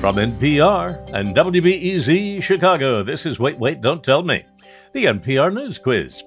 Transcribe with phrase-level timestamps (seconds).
[0.00, 4.44] From NPR and WBEZ Chicago, this is Wait, Wait, Don't Tell Me,
[4.92, 6.22] the NPR News Quiz.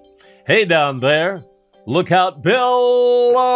[0.45, 1.41] Hey down there,
[1.85, 3.53] look out below.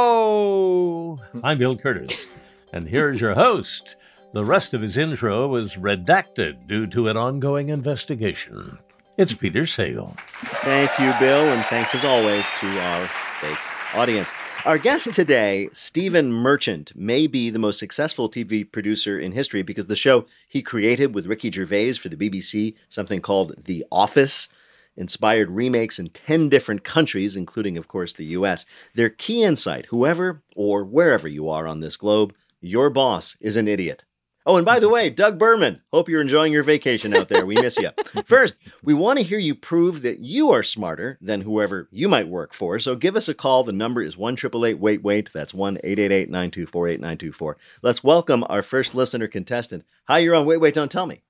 [1.43, 2.27] I'm Bill Kurtis,
[2.71, 3.97] and here's your host.
[4.31, 8.79] The rest of his intro was redacted due to an ongoing investigation.
[9.17, 10.17] It's Peter Sagal.
[10.63, 13.05] Thank you, Bill, and thanks as always to our
[13.41, 13.59] fake
[13.93, 14.29] audience.
[14.65, 19.85] Our guest today, Stephen Merchant, may be the most successful TV producer in history because
[19.85, 24.49] the show he created with Ricky Gervais for the BBC, something called The Office,
[24.97, 28.65] inspired remakes in 10 different countries, including, of course, the US.
[28.95, 33.67] Their key insight whoever or wherever you are on this globe, your boss is an
[33.67, 34.03] idiot.
[34.47, 37.47] Oh, and by the way, Doug Berman, hope you're enjoying your vacation out there.
[37.47, 37.89] We miss you.
[38.25, 42.27] First, we want to hear you prove that you are smarter than whoever you might
[42.27, 42.77] work for.
[42.77, 43.63] So give us a call.
[43.63, 45.29] The number is 1 Wait Wait.
[45.33, 47.57] That's 1 888 924 8924.
[47.81, 49.83] Let's welcome our first listener contestant.
[50.07, 51.23] Hi, you're on Wait Wait Don't Tell Me.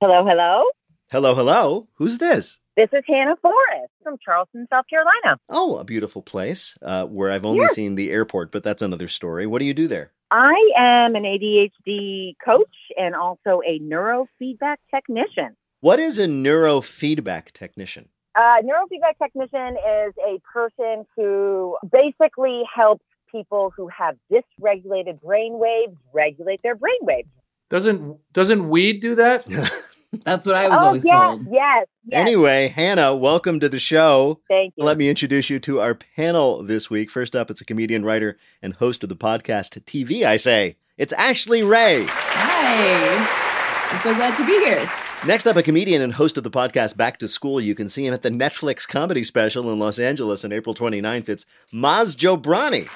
[0.00, 0.62] Hello, hello.
[1.10, 1.88] Hello, hello.
[1.94, 2.60] Who's this?
[2.76, 5.38] This is Hannah Forrest from Charleston, South Carolina.
[5.48, 7.74] Oh, a beautiful place uh, where I've only Yes.
[7.74, 9.46] seen the airport, but that's another story.
[9.46, 10.12] What do you do there?
[10.30, 15.56] I am an ADHD coach and also a neurofeedback technician.
[15.80, 18.08] What is a neurofeedback technician?
[18.36, 25.96] A neurofeedback technician is a person who basically helps people who have dysregulated brain waves
[26.12, 27.28] regulate their brain waves.
[27.68, 29.46] Doesn't doesn't weed do that?
[30.24, 31.46] That's what I was oh, always yes, told.
[31.50, 32.20] yes, yes.
[32.20, 34.40] Anyway, Hannah, welcome to the show.
[34.48, 34.84] Thank you.
[34.84, 37.10] Let me introduce you to our panel this week.
[37.10, 40.76] First up, it's a comedian, writer, and host of the podcast TV, I Say.
[40.98, 42.06] It's Ashley Ray.
[42.08, 43.92] Hi.
[43.92, 44.90] I'm so glad to be here.
[45.24, 47.60] Next up, a comedian and host of the podcast Back to School.
[47.60, 51.28] You can see him at the Netflix comedy special in Los Angeles on April 29th.
[51.28, 52.88] It's Maz Jobrani.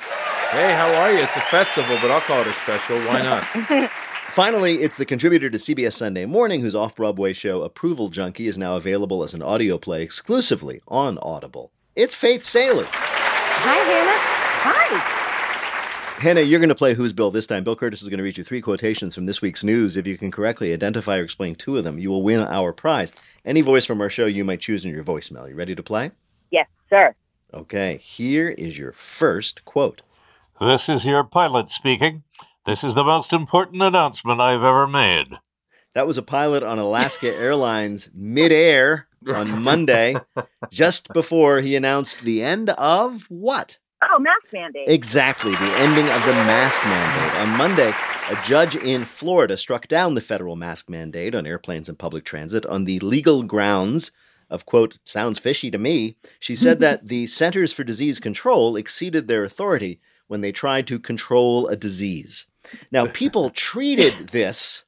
[0.51, 1.19] hey, how are you?
[1.19, 2.99] It's a festival, but I'll call it a special.
[3.03, 3.91] Why not?
[4.35, 8.59] Finally, it's the contributor to CBS Sunday Morning, whose off Broadway show Approval Junkie is
[8.59, 11.71] now available as an audio play exclusively on Audible.
[11.95, 12.85] It's Faith Salie.
[12.89, 14.19] Hi, Hannah.
[14.65, 16.21] Hi.
[16.21, 17.63] Hannah, you're going to play Who's Bill this time.
[17.63, 19.97] Bill Kurtis is going to read you three quotations from this week's news.
[19.97, 23.13] If you can correctly identify or explain two of them, you will win our prize.
[23.45, 25.49] Any voice from our show you might choose in your voicemail.
[25.49, 26.11] You ready to play?
[26.51, 27.15] Yes, sir.
[27.53, 30.03] Okay, here is your first quote.
[30.61, 32.24] This is your pilot speaking.
[32.67, 35.35] This is the most important announcement I've ever made.
[35.95, 40.17] That was a pilot on Alaska Airlines midair on Monday,
[40.71, 43.77] just before he announced the end of what?
[44.03, 44.89] Oh, mask mandate.
[44.89, 47.41] Exactly, the ending of the mask mandate.
[47.43, 47.93] On Monday,
[48.31, 52.65] a judge in Florida struck down the federal mask mandate on airplanes and public transit
[52.65, 54.11] on the legal grounds
[54.49, 56.17] of, quote, sounds fishy to me.
[56.41, 60.99] She said that the Centers for Disease Control exceeded their authority when they tried to
[60.99, 62.47] control a disease.
[62.91, 64.85] Now, people treated this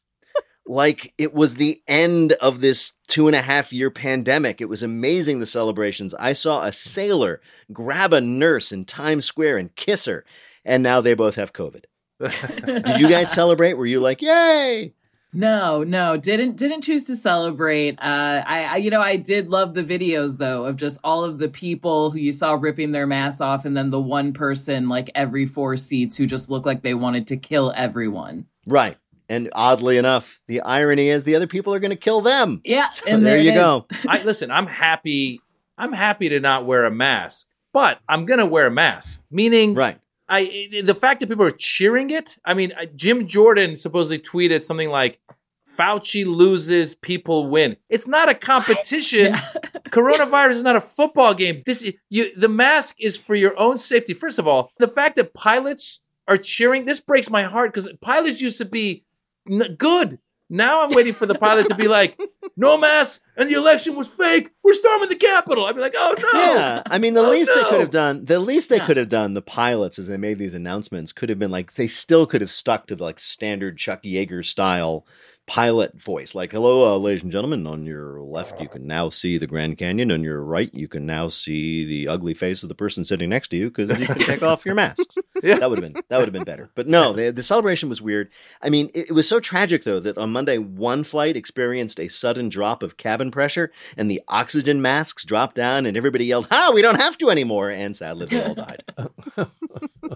[0.67, 4.61] like it was the end of this two and a half year pandemic.
[4.61, 6.15] It was amazing the celebrations.
[6.15, 7.41] I saw a sailor
[7.73, 10.25] grab a nurse in Times Square and kiss her,
[10.65, 11.85] and now they both have COVID.
[12.85, 13.75] Did you guys celebrate?
[13.75, 14.95] Were you like, yay?
[15.37, 17.99] No, no, didn't didn't choose to celebrate.
[18.01, 21.39] Uh, I, I, you know, I did love the videos though of just all of
[21.39, 25.11] the people who you saw ripping their masks off, and then the one person like
[25.15, 28.47] every four seats who just looked like they wanted to kill everyone.
[28.67, 28.97] Right.
[29.29, 32.63] And oddly enough, the irony is the other people are going to kill them.
[32.65, 33.87] Yeah, So and there there, you it go.
[34.09, 35.43] I listen, I'm happy
[35.77, 39.21] I'm happy to not wear a mask, but I'm going to wear a mask.
[39.31, 39.99] Meaning Right.
[40.29, 42.37] I the fact that people are cheering it.
[42.45, 45.21] I mean, uh, Jim Jordan supposedly tweeted something like
[45.69, 47.77] Fauci loses, people win.
[47.89, 49.35] It's not a competition.
[49.91, 51.63] Coronavirus is not a football game.
[51.65, 54.15] This you the mask is for your own safety.
[54.15, 58.41] First of all, the fact that pilots are cheering this breaks my heart because pilots
[58.41, 59.05] used to be
[59.51, 60.19] n- good.
[60.49, 62.17] Now I'm waiting for the pilot to be like,
[62.57, 64.51] "No mask, and the election was fake.
[64.65, 67.51] We're storming the Capitol." I'd be like, "Oh no!" Yeah, I mean, the Oh, least
[67.55, 68.87] they could have done, the least they Yeah.
[68.87, 71.87] could have done, the pilots as they made these announcements could have been like, they
[71.87, 75.07] still could have stuck to the like standard Chuck Yeager style
[75.47, 77.67] pilot voice, like, "Hello, uh, ladies and gentlemen.
[77.67, 80.11] On your left, you can now see the Grand Canyon.
[80.11, 83.49] On your right, you can now see the ugly face of the person sitting next
[83.49, 85.59] to you because you can take off your masks." Yeah.
[85.59, 86.71] That would have been that would have been better.
[86.75, 88.31] But no, the, the celebration was weird.
[88.63, 92.09] I mean, it, it was so tragic though that on Monday one flight experienced a
[92.09, 96.71] sudden drop of cabin pressure and the oxygen masks dropped down and everybody yelled, "Ha,
[96.75, 98.83] we don't have to anymore." And sadly they all died.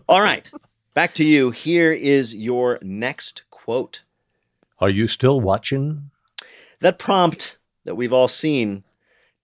[0.09, 0.51] all right.
[0.95, 1.51] Back to you.
[1.51, 4.01] Here is your next quote.
[4.81, 6.11] Are you still watching?
[6.81, 8.85] That prompt that we've all seen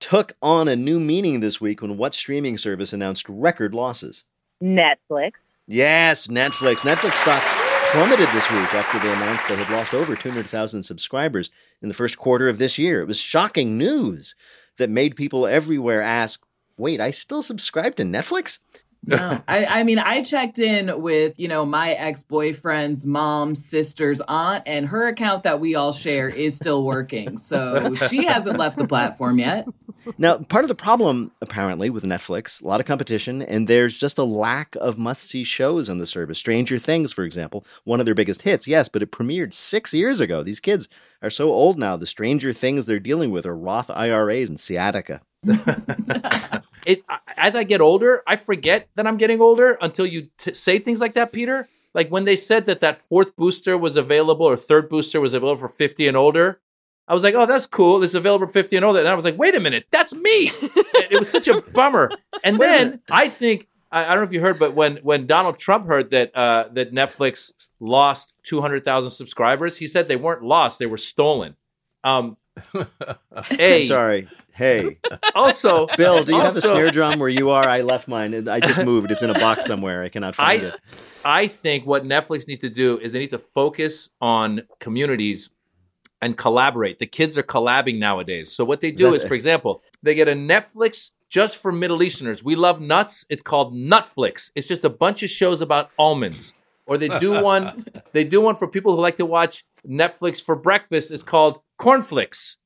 [0.00, 4.24] took on a new meaning this week when what streaming service announced record losses?
[4.62, 5.32] Netflix.
[5.66, 6.76] Yes, Netflix.
[6.76, 7.42] Netflix stock
[7.92, 11.50] plummeted this week after they announced they had lost over 200,000 subscribers
[11.82, 13.02] in the first quarter of this year.
[13.02, 14.34] It was shocking news
[14.78, 16.46] that made people everywhere ask,
[16.78, 18.58] wait, I still subscribe to Netflix?
[19.06, 24.20] No, I, I mean, I checked in with, you know, my ex boyfriend's mom, sister's
[24.26, 27.38] aunt, and her account that we all share is still working.
[27.38, 29.69] So she hasn't left the platform yet.
[30.19, 34.19] Now, part of the problem, apparently, with Netflix, a lot of competition, and there's just
[34.19, 36.38] a lack of must see shows on the service.
[36.38, 40.20] Stranger Things, for example, one of their biggest hits, yes, but it premiered six years
[40.20, 40.43] ago.
[40.43, 40.88] These kids
[41.23, 41.97] are so old now.
[41.97, 45.23] The Stranger Things they're dealing with are Roth IRAs and sciatica.
[46.87, 47.02] it
[47.37, 51.00] as I get older, I forget that I'm getting older until you t- say things
[51.00, 51.69] like that, Peter.
[51.94, 55.60] Like when they said that that fourth booster was available or third booster was available
[55.60, 56.60] for 50 and older,
[57.08, 58.02] I was like, "Oh, that's cool.
[58.02, 60.50] It's available for 50 and older." And I was like, "Wait a minute, that's me."
[60.60, 62.10] it was such a bummer.
[62.43, 65.58] And then I think I, I, don't know if you heard, but when when Donald
[65.58, 70.87] Trump heard that uh, that Netflix lost 200,000 subscribers, he said they weren't lost; they
[70.87, 71.56] were stolen.
[72.04, 72.37] Um,
[73.58, 74.29] a, sorry.
[74.53, 74.99] Hey.
[75.35, 77.64] Also, Bill, do you also, have a snare drum where you are?
[77.64, 78.49] I left mine.
[78.49, 79.11] I just moved.
[79.11, 80.03] It's in a box somewhere.
[80.03, 80.75] I cannot find I, it.
[81.25, 85.50] I think what Netflix needs to do is they need to focus on communities
[86.23, 86.99] and collaborate.
[86.99, 88.50] The kids are collabing nowadays.
[88.50, 92.43] So what they do is, for example, they get a Netflix just for Middle Easterners.
[92.43, 93.26] We love nuts.
[93.29, 94.50] It's called Nutflix.
[94.55, 96.55] It's just a bunch of shows about almonds.
[96.87, 97.85] Or they do one.
[98.12, 101.11] they do one for people who like to watch Netflix for breakfast.
[101.11, 102.56] It's called Cornflix.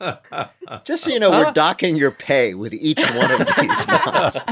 [0.84, 4.36] Just so you know, we're docking your pay with each one of these spots.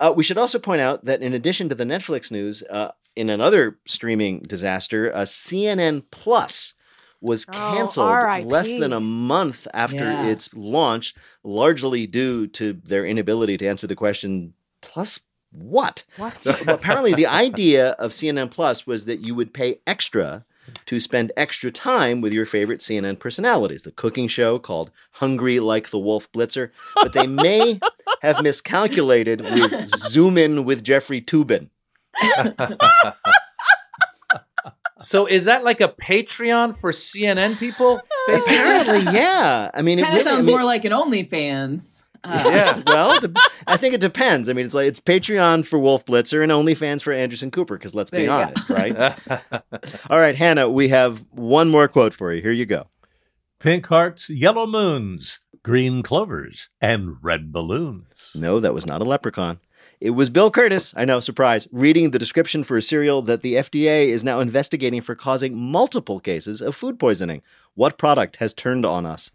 [0.00, 3.30] uh, we should also point out that in addition to the Netflix news, uh, in
[3.30, 6.74] another streaming disaster, uh, CNN Plus
[7.20, 10.26] was canceled oh, less than a month after Yeah.
[10.26, 14.52] its launch, largely due to their inability to answer the question,
[14.82, 15.20] plus
[15.50, 16.04] what?
[16.16, 16.44] What?
[16.68, 20.44] Apparently, the idea of CNN Plus was that you would pay extra
[20.86, 23.82] to spend extra time with your favorite CNN personalities.
[23.82, 27.80] The cooking show called Hungry Like the Wolf Blitzer, but they may
[28.22, 31.68] have miscalculated with Zoom In with Jeffrey Toobin.
[35.00, 38.00] So is that like a Patreon for CNN people?
[38.26, 38.56] Basically?
[38.56, 39.70] Apparently, yeah.
[39.74, 42.04] I mean, it Kind of really, I sounds mean- more like an OnlyFans.
[42.24, 42.82] Uh, Yeah.
[42.86, 43.32] well, de-
[43.66, 44.48] I think it depends.
[44.48, 47.76] I mean, it's like it's Patreon for Wolf Blitzer and OnlyFans for Anderson Cooper.
[47.76, 48.34] Because let's There be you go.
[48.36, 48.96] honest, right?
[50.10, 52.40] All right, Hannah, we have one more quote for you.
[52.42, 52.86] Here you go.
[53.60, 58.30] Pink hearts, yellow moons, green clovers, and red balloons.
[58.34, 59.58] No, that was not a leprechaun.
[60.00, 63.54] It was Bill Kurtis, I know, surprise, reading the description for a cereal that the
[63.54, 67.40] FDA is now investigating for causing multiple cases of food poisoning.
[67.74, 69.30] What product has turned on us?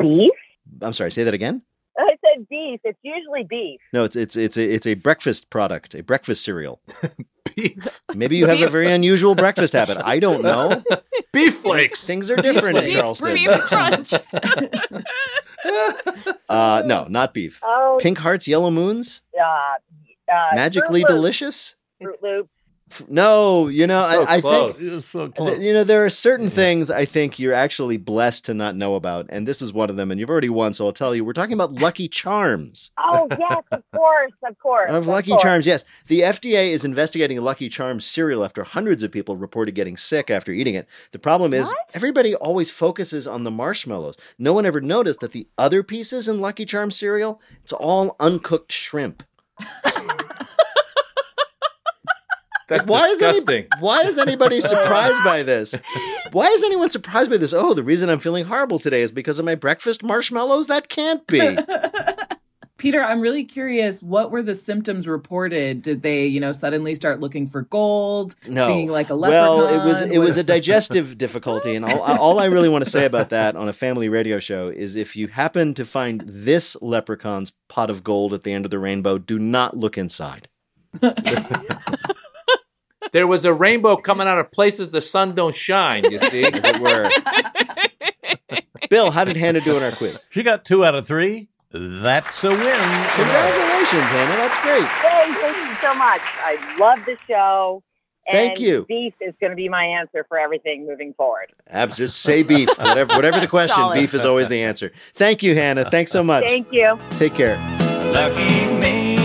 [0.00, 0.32] Beef?
[0.82, 1.62] I'm sorry, say that again?
[1.98, 2.80] I said beef.
[2.84, 3.80] It's usually beef.
[3.92, 6.80] No, it's it's it's a it's a breakfast product, a breakfast cereal.
[7.56, 9.96] beef, Maybe you have a very unusual breakfast habit.
[10.04, 10.82] I don't know.
[11.32, 12.06] beef flakes.
[12.06, 13.34] Things are different in Beef Charleston.
[13.34, 14.12] Beef crunch.
[16.48, 17.60] Uh, no, not beef.
[17.64, 19.42] Oh, Pink hearts, yellow moons, uh,
[20.32, 21.76] uh, magically Fruit delicious.
[22.02, 22.50] Froot Loops.
[23.00, 24.76] F- No, you know, So I, I think.
[24.80, 28.54] You're so Th- You know, there are certain things I think you're actually blessed to
[28.54, 30.10] not know about, and this is one of them.
[30.10, 31.24] And you've already won, so I'll tell you.
[31.24, 32.90] We're talking about Lucky Charms.
[33.08, 34.90] Oh yes, of course, of course.
[34.90, 35.42] Of Lucky course.
[35.42, 35.84] Charms, yes.
[36.08, 40.50] The FDA is investigating Lucky Charms cereal after hundreds of people reported getting sick after
[40.52, 40.88] eating it.
[41.12, 41.76] The problem is What?
[41.94, 44.16] everybody always focuses on the marshmallows.
[44.38, 48.72] No one ever noticed that the other pieces in Lucky Charms cereal, it's all uncooked
[48.72, 49.22] shrimp.
[52.68, 53.64] That's why disgusting.
[53.64, 55.74] Is any, why is anybody surprised by this?
[56.32, 57.52] Why is anyone surprised by this?
[57.52, 60.66] Oh, the reason I'm feeling horrible today is because of my breakfast marshmallows?
[60.66, 61.56] That can't be.
[62.78, 64.02] Peter, I'm really curious.
[64.02, 65.80] What were the symptoms reported?
[65.80, 68.36] Did they, you know, suddenly start looking for gold?
[68.46, 68.68] No.
[68.68, 69.56] Speaking like a leprechaun?
[69.56, 72.90] Well, it was it was a digestive difficulty, and all, all I really want to
[72.90, 76.76] say about that on a family radio show is if you happen to find this
[76.82, 80.48] leprechaun's pot of gold at the end of the rainbow, do not look inside.
[83.12, 86.04] There was a rainbow coming out of places the sun don't shine.
[86.10, 87.10] You see, As it were.
[88.90, 90.26] Bill, how did Hannah do in our quiz?
[90.30, 91.48] She got two out of three.
[91.72, 92.58] That's a win.
[92.58, 94.36] Congratulations, Hannah.
[94.36, 94.84] That's great.
[94.84, 96.20] Hey, thank you so much.
[96.22, 97.82] I love the show.
[98.30, 98.84] Thank and you.
[98.88, 101.52] Beef is going to be my answer for everything moving forward.
[101.68, 102.68] Abs, just say beef.
[102.78, 103.94] Whatever, whatever the question, Solid.
[103.94, 104.92] beef is always the answer.
[105.14, 105.88] Thank you, Hannah.
[105.90, 106.44] Thanks so much.
[106.44, 106.98] Thank you.
[107.12, 107.56] Take care.
[108.12, 109.16] Lucky me,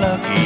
[0.00, 0.39] lucky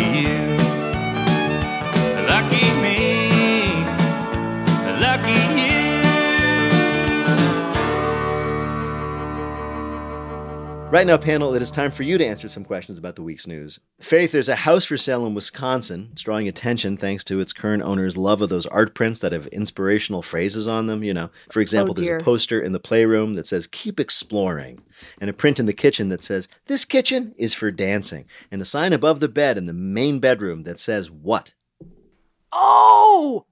[10.94, 13.48] Right now, panel, it is time for you to answer some questions about the week's
[13.48, 13.80] news.
[14.00, 16.10] Faith, there's a house for sale in Wisconsin.
[16.12, 19.48] It's drawing attention thanks to its current owner's love of those art prints that have
[19.48, 21.02] inspirational phrases on them.
[21.02, 24.82] You know, for example, Oh, there's a poster in the playroom that says, Keep exploring,
[25.20, 28.64] and a print in the kitchen that says, This kitchen is for dancing, and a
[28.64, 31.54] sign above the bed in the main bedroom that says, What?
[32.52, 33.46] Oh,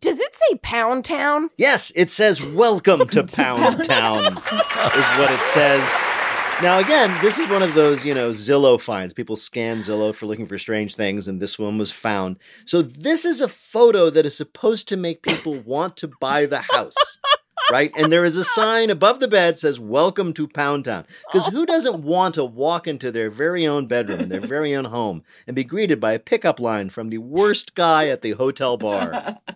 [0.00, 1.50] does it say Pound Town?
[1.56, 6.19] Yes, it says welcome to Pound Town, is what it says.
[6.62, 9.14] Now, again, this is one of those, you know, Zillow finds.
[9.14, 12.38] People scan Zillow for looking for strange things, and this one was found.
[12.66, 16.60] So, this is a photo that is supposed to make people want to buy the
[16.60, 17.18] house,
[17.70, 17.90] right?
[17.96, 21.06] And there is a sign above the bed says, Welcome to Pound Town.
[21.32, 24.84] Because who doesn't want to walk into their very own bedroom, in their very own
[24.84, 28.76] home, and be greeted by a pickup line from the worst guy at the hotel
[28.76, 29.38] bar?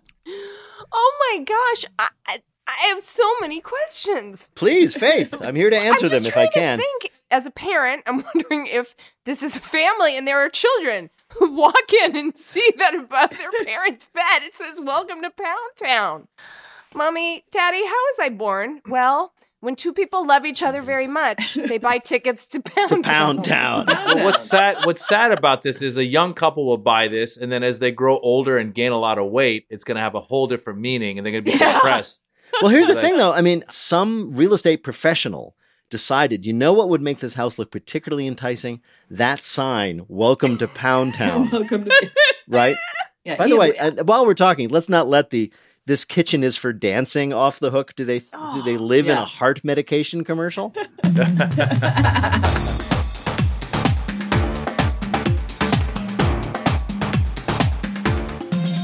[0.97, 4.51] Oh my gosh, I, I, I have so many questions.
[4.55, 6.79] Please, Faith, I'm here to answer I'm just them if I trying can.
[6.79, 8.95] To think, as a parent, I'm wondering if
[9.25, 13.31] this is a family and there are children who walk in and see that above
[13.31, 16.29] their parents' bed it says "Welcome to Pound Town."
[16.95, 18.81] Mommy, Daddy, how was I born?
[18.89, 23.03] Well, when two people love each other very much, they buy tickets to Pound To
[23.03, 23.87] Pound Town.
[23.87, 24.85] Well, what's sad?
[24.85, 27.91] What's sad about this is a young couple will buy this, and then as they
[27.91, 30.79] grow older and gain a lot of weight, it's going to have a whole different
[30.79, 31.73] meaning, and they're going to be Yeah.
[31.75, 32.23] depressed.
[32.63, 33.33] Well, here's the thing, though.
[33.33, 35.57] I mean, some real estate professional
[35.91, 38.81] decided, you know what would make this house look particularly enticing?
[39.11, 42.11] That sign, "Welcome to Pound Town," Welcome to.
[42.49, 42.77] right?
[43.25, 45.53] Yeah, By the way, and while we're talking, let's not let the
[45.87, 47.95] "this kitchen is for dancing" off the hook.
[47.97, 50.75] Do they do they oh, live in a heart medication commercial?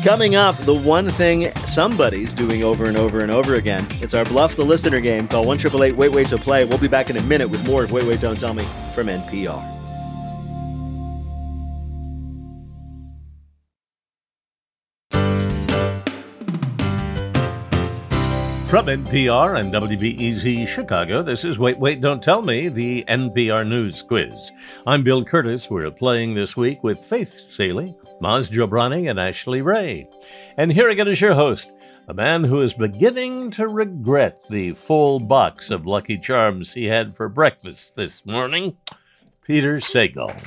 [0.05, 3.87] Coming up, the one thing somebody's doing over and over and over again.
[4.01, 5.29] It's our Bluff the Listener game.
[5.29, 5.59] Call 1
[5.95, 6.65] Wait Wait to play.
[6.65, 8.65] We'll be back in a minute with more of Wait Wait Don't Tell Me
[8.95, 9.80] from NPR.
[18.71, 24.01] From NPR and WBEZ Chicago, this is Wait, Wait, Don't Tell Me, the NPR News
[24.01, 24.53] Quiz.
[24.87, 25.69] I'm Bill Kurtis.
[25.69, 30.09] We're playing this week with Faith Salie, Maz Jobrani, and Ashley Ray.
[30.57, 31.69] And here again is your host,
[32.07, 37.17] a man who is beginning to regret the full box of Lucky Charms he had
[37.17, 38.77] for breakfast this morning,
[39.43, 40.41] Peter Sagal.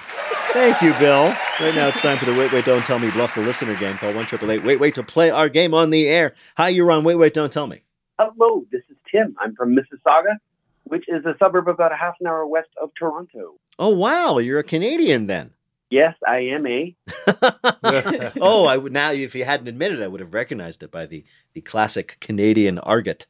[0.53, 1.25] Thank you, Bill.
[1.59, 3.97] Right now it's time for the Wait Wait Don't Tell Me Bluff the Listener game.
[3.97, 4.27] Call 1
[4.63, 6.33] Wait Wait to play our game on the air.
[6.55, 7.82] Hi, you're on Wait Wait Don't Tell Me.
[8.19, 9.35] Hello, this is Tim.
[9.39, 10.37] I'm from Mississauga,
[10.83, 13.55] which is a suburb about a half an hour west of Toronto.
[13.79, 14.37] Oh, wow.
[14.37, 15.51] You're a Canadian then.
[15.89, 16.95] Yes, I am a.
[18.39, 21.25] oh, I would now, if you hadn't admitted, I would have recognized it by the,
[21.53, 23.25] the classic Canadian argot.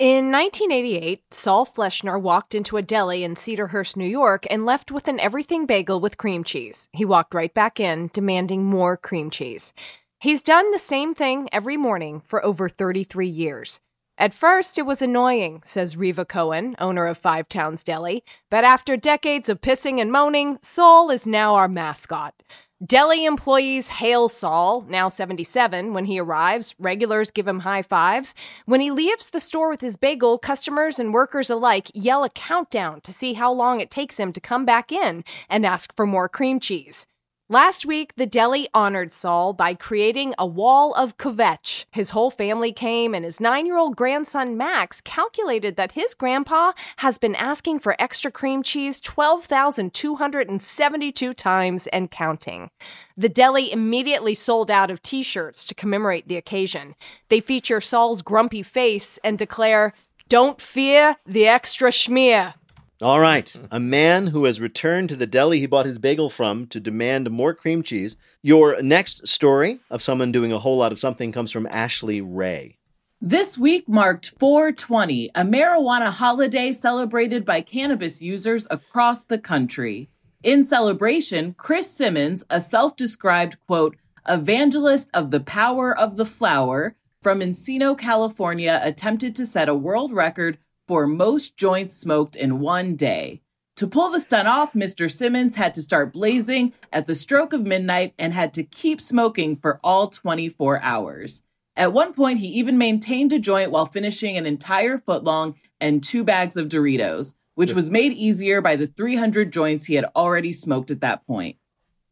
[0.00, 5.08] In 1988, Saul Fleschner walked into a deli in Cedarhurst, New York, and left with
[5.08, 6.88] an everything bagel with cream cheese.
[6.94, 9.74] He walked right back in, demanding more cream cheese.
[10.18, 13.80] He's done the same thing every morning for over 33 years.
[14.16, 18.96] At first, it was annoying, says Riva Cohen, owner of Five Towns Deli, but after
[18.96, 22.42] decades of pissing and moaning, Saul is now our mascot.
[22.84, 26.74] Deli employees hail Saul, now 77, when he arrives.
[26.78, 28.34] Regulars give him high fives.
[28.64, 33.02] When he leaves the store with his bagel, customers and workers alike yell a countdown
[33.02, 36.26] to see how long it takes him to come back in and ask for more
[36.26, 37.06] cream cheese.
[37.52, 41.84] Last week, the deli honored Saul by creating a wall of kvetch.
[41.90, 46.70] His whole family came, and his nine year old grandson Max calculated that his grandpa
[46.98, 52.70] has been asking for extra cream cheese 12,272 times and counting.
[53.16, 56.94] The deli immediately sold out of t shirts to commemorate the occasion.
[57.30, 59.92] They feature Saul's grumpy face and declare,
[60.28, 62.54] Don't fear the extra schmear.
[63.02, 63.50] All right.
[63.70, 67.30] A man who has returned to the deli he bought his bagel from to demand
[67.30, 68.14] more cream cheese.
[68.42, 72.76] Your next story of someone doing a whole lot of something comes from Ashley Ray.
[73.18, 80.10] This week marked 420, a marijuana holiday celebrated by cannabis users across the country.
[80.42, 83.96] In celebration, Chris Simmons, a self described, quote,
[84.28, 90.12] evangelist of the power of the flower from Encino, California, attempted to set a world
[90.12, 90.58] record
[90.90, 93.40] for most joints smoked in one day.
[93.76, 95.08] To pull the stunt off, Mr.
[95.08, 99.54] Simmons had to start blazing at the stroke of midnight and had to keep smoking
[99.54, 101.42] for all 24 hours.
[101.76, 106.24] At one point, he even maintained a joint while finishing an entire footlong and two
[106.24, 110.90] bags of Doritos, which was made easier by the 300 joints he had already smoked
[110.90, 111.56] at that point.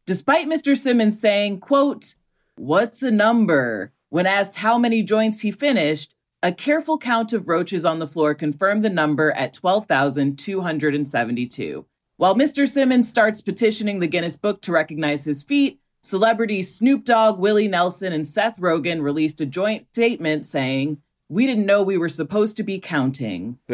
[0.05, 0.77] Despite Mr.
[0.77, 2.15] Simmons saying, quote,
[2.55, 3.91] What's a number?
[4.07, 8.33] When asked how many joints he finished, a careful count of roaches on the floor
[8.33, 11.85] confirmed the number at 12,272.
[12.15, 12.67] While Mr.
[12.67, 18.13] Simmons starts petitioning the Guinness Book to recognize his feat, celebrities Snoop Dogg, Willie Nelson,
[18.13, 22.63] and Seth Rogen released a joint statement saying, We didn't know we were supposed to
[22.63, 23.59] be counting.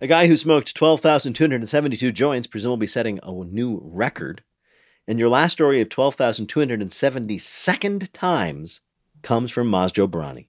[0.00, 4.42] A guy who smoked 12,272 joints, presumably setting a new record.
[5.06, 8.80] And your last story of 12,272nd times
[9.22, 10.47] comes from Maz Jobrani.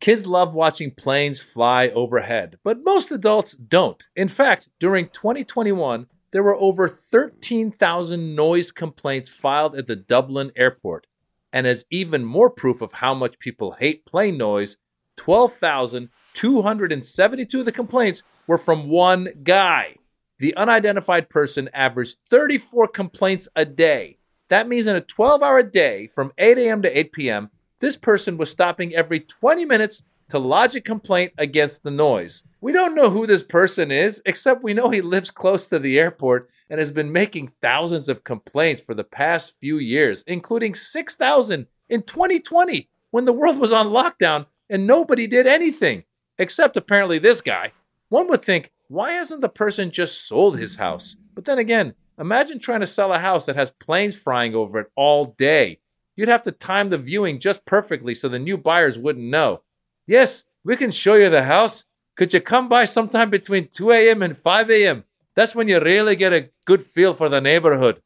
[0.00, 4.06] Kids love watching planes fly overhead, but most adults don't.
[4.14, 11.06] In fact, during 2021, there were over 13,000 noise complaints filed at the Dublin airport.
[11.52, 14.76] And as even more proof of how much people hate plane noise,
[15.16, 19.96] 12,272 of the complaints were from one guy.
[20.38, 24.18] The unidentified person averaged 34 complaints a day.
[24.48, 26.82] That means in a 12 hour day from 8 a.m.
[26.82, 31.82] to 8 p.m., this person was stopping every 20 minutes to lodge a complaint against
[31.82, 32.42] the noise.
[32.60, 35.98] We don't know who this person is, except we know he lives close to the
[35.98, 41.66] airport and has been making thousands of complaints for the past few years, including 6,000
[41.88, 46.04] in 2020 when the world was on lockdown and nobody did anything,
[46.38, 47.72] except apparently this guy.
[48.08, 51.16] One would think, why hasn't the person just sold his house?
[51.34, 54.90] But then again, imagine trying to sell a house that has planes flying over it
[54.96, 55.78] all day.
[56.16, 59.62] You'd have to time the viewing just perfectly so the new buyers wouldn't know.
[60.06, 61.84] Yes, we can show you the house.
[62.16, 64.22] Could you come by sometime between 2 a.m.
[64.22, 65.04] and 5 a.m.?
[65.34, 68.00] That's when you really get a good feel for the neighborhood.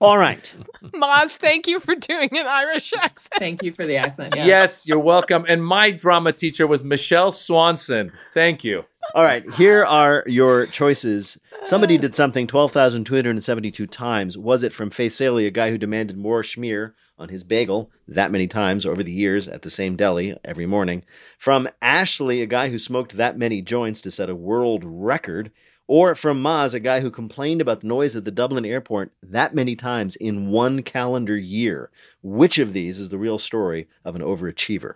[0.00, 0.52] All right.
[0.94, 3.32] Maz, thank you for doing an Irish accent.
[3.38, 4.34] Thank you for the accent.
[4.36, 4.44] Yeah.
[4.44, 5.46] Yes, you're welcome.
[5.48, 8.12] And my drama teacher was Michelle Swanson.
[8.34, 8.84] Thank you.
[9.14, 9.48] All right.
[9.54, 11.38] Here are your choices.
[11.64, 14.36] Somebody did something 12,272 times.
[14.36, 18.30] Was it from Faith Salie, a guy who demanded more schmear on his bagel that
[18.30, 21.04] many times over the years at the same deli every morning?
[21.38, 25.50] From Ashley, a guy who smoked that many joints to set a world record?
[25.88, 29.54] Or from Maz, a guy who complained about the noise at the Dublin airport that
[29.54, 31.90] many times in one calendar year?
[32.22, 34.94] Which of these is the real story of an overachiever?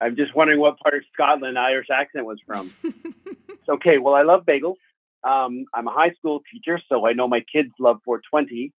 [0.00, 2.72] I'm just wondering what part of Scotland Irish accent was from.
[3.68, 4.76] okay, well, I love bagels.
[5.22, 8.72] Um, I'm a high school teacher, so I know my kids love 420.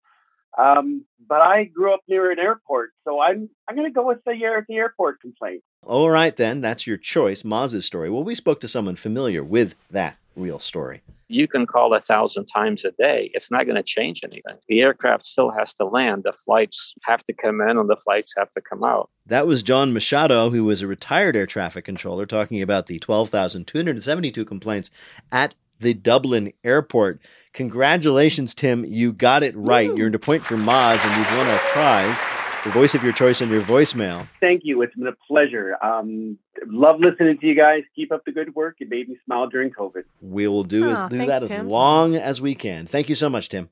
[0.58, 4.18] Um, but I grew up near an airport, so I'm I'm going to go with
[4.24, 5.62] the year at the airport complaint.
[5.84, 8.10] All right, then, that's your choice, Maz's story.
[8.10, 11.02] Well, we spoke to someone familiar with that real story.
[11.28, 13.30] You can call a thousand times a day.
[13.32, 14.58] It's not going to change anything.
[14.68, 16.24] The aircraft still has to land.
[16.24, 19.08] The flights have to come in and the flights have to come out.
[19.26, 24.44] That was John Machado, who was a retired air traffic controller, talking about the 12,272
[24.44, 24.90] complaints
[25.30, 27.20] at the Dublin airport.
[27.52, 28.84] Congratulations, Tim.
[28.84, 29.90] You got it right.
[29.90, 29.96] Woo.
[29.98, 32.18] You earned a point for Maz, and you've won a prize.
[32.64, 34.28] The voice of your choice on your voicemail.
[34.40, 34.80] Thank you.
[34.82, 35.76] It's been a pleasure.
[35.82, 37.82] Um, love listening to you guys.
[37.96, 38.76] Keep up the good work.
[38.78, 40.04] It made me smile during COVID.
[40.20, 42.86] We will do, Aw, as, do thanks, that as long as we can.
[42.86, 43.68] Thank you so much, Tim.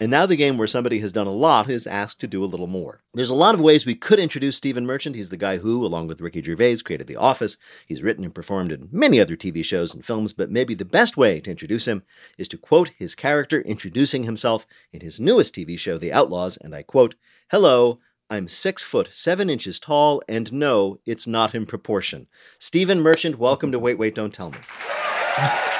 [0.00, 2.46] And now the game where somebody has done a lot is asked to do a
[2.46, 3.02] little more.
[3.14, 5.16] There's a lot of ways we could introduce Stephen Merchant.
[5.16, 7.56] He's the guy who, along with Ricky Gervais, created The Office.
[7.84, 11.16] He's written and performed in many other TV shows and films, but maybe the best
[11.16, 12.04] way to introduce him
[12.36, 16.76] is to quote his character introducing himself in his newest TV show, The Outlaws, and
[16.76, 17.16] I quote,
[17.50, 17.98] Hello,
[18.30, 22.28] I'm six foot seven inches tall, and no, it's not in proportion.
[22.60, 24.58] Stephen Merchant, welcome to Wait, Wait, Don't Tell Me.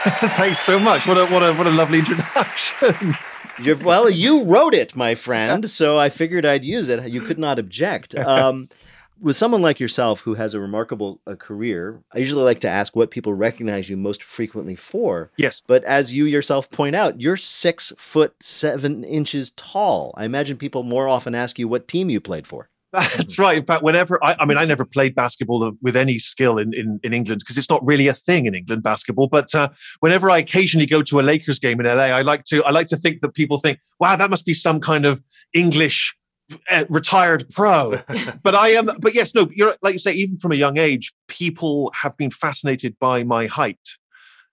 [0.09, 1.07] Thanks so much.
[1.07, 3.15] What a what a what a lovely introduction.
[3.63, 7.09] You're, well, you wrote it, my friend, so I figured I'd use it.
[7.09, 8.15] You could not object.
[8.15, 8.69] Um,
[9.21, 12.95] with someone like yourself who has a remarkable uh, career, I usually like to ask
[12.95, 15.31] what people recognize you most frequently for.
[15.37, 15.63] Yes.
[15.67, 20.15] But as you yourself point out, you're six foot seven inches tall.
[20.17, 22.69] I imagine people more often ask you what team you played for.
[23.17, 23.59] That's right.
[23.59, 27.01] In fact, whenever I, I mean, I never played basketball with any skill in, in,
[27.03, 29.29] in England because it's not really a thing in England basketball.
[29.29, 29.69] But uh,
[30.01, 32.87] whenever I occasionally go to a Lakers game in LA, I like to I like
[32.89, 36.17] to think that people think, "Wow, that must be some kind of English
[36.71, 38.01] uh, retired pro."
[38.43, 38.91] but I am.
[39.01, 39.49] but yes, no.
[39.53, 43.47] You're like you say, even from a young age, people have been fascinated by my
[43.47, 43.79] height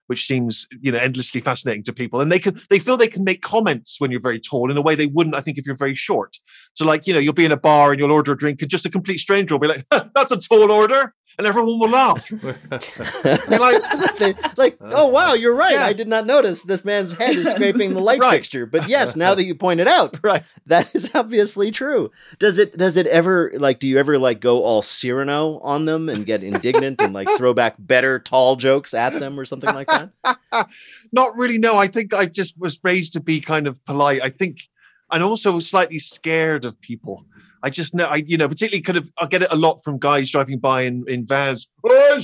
[0.06, 2.20] which seems you know endlessly fascinating to people.
[2.20, 4.82] And they can they feel they can make comments when you're very tall in a
[4.82, 6.36] way they wouldn't i think if you're very short.
[6.74, 8.70] So like you know you'll be in a bar and you'll order a drink and
[8.70, 12.30] just a complete stranger will be like that's a tall order and everyone will laugh
[13.48, 15.84] like, like uh, oh wow you're right yeah.
[15.84, 18.32] i did not notice this man's head is scraping the light right.
[18.32, 22.58] fixture but yes now that you point it out right that is obviously true does
[22.58, 26.26] it does it ever like do you ever like go all cyrano on them and
[26.26, 30.10] get indignant and like throw back better tall jokes at them or something like that
[30.24, 30.68] that?
[31.12, 31.58] Not really.
[31.58, 34.20] No, I think I just was raised to be kind of polite.
[34.22, 34.68] I think,
[35.10, 37.24] and also slightly scared of people.
[37.62, 39.98] I just know, I you know, particularly kind of, I get it a lot from
[39.98, 41.68] guys driving by in in vans.
[41.84, 42.20] oh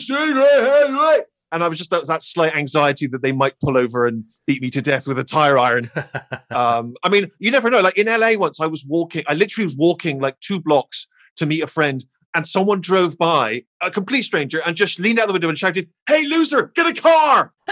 [1.53, 4.25] And I was just that was that slight anxiety that they might pull over and
[4.47, 5.91] beat me to death with a tire iron.
[6.51, 7.81] um, I mean, you never know.
[7.81, 11.47] Like in LA, once I was walking, I literally was walking like two blocks to
[11.47, 15.33] meet a friend, and someone drove by, a complete stranger, and just leaned out the
[15.33, 17.53] window and shouted, "Hey, loser, get a car!"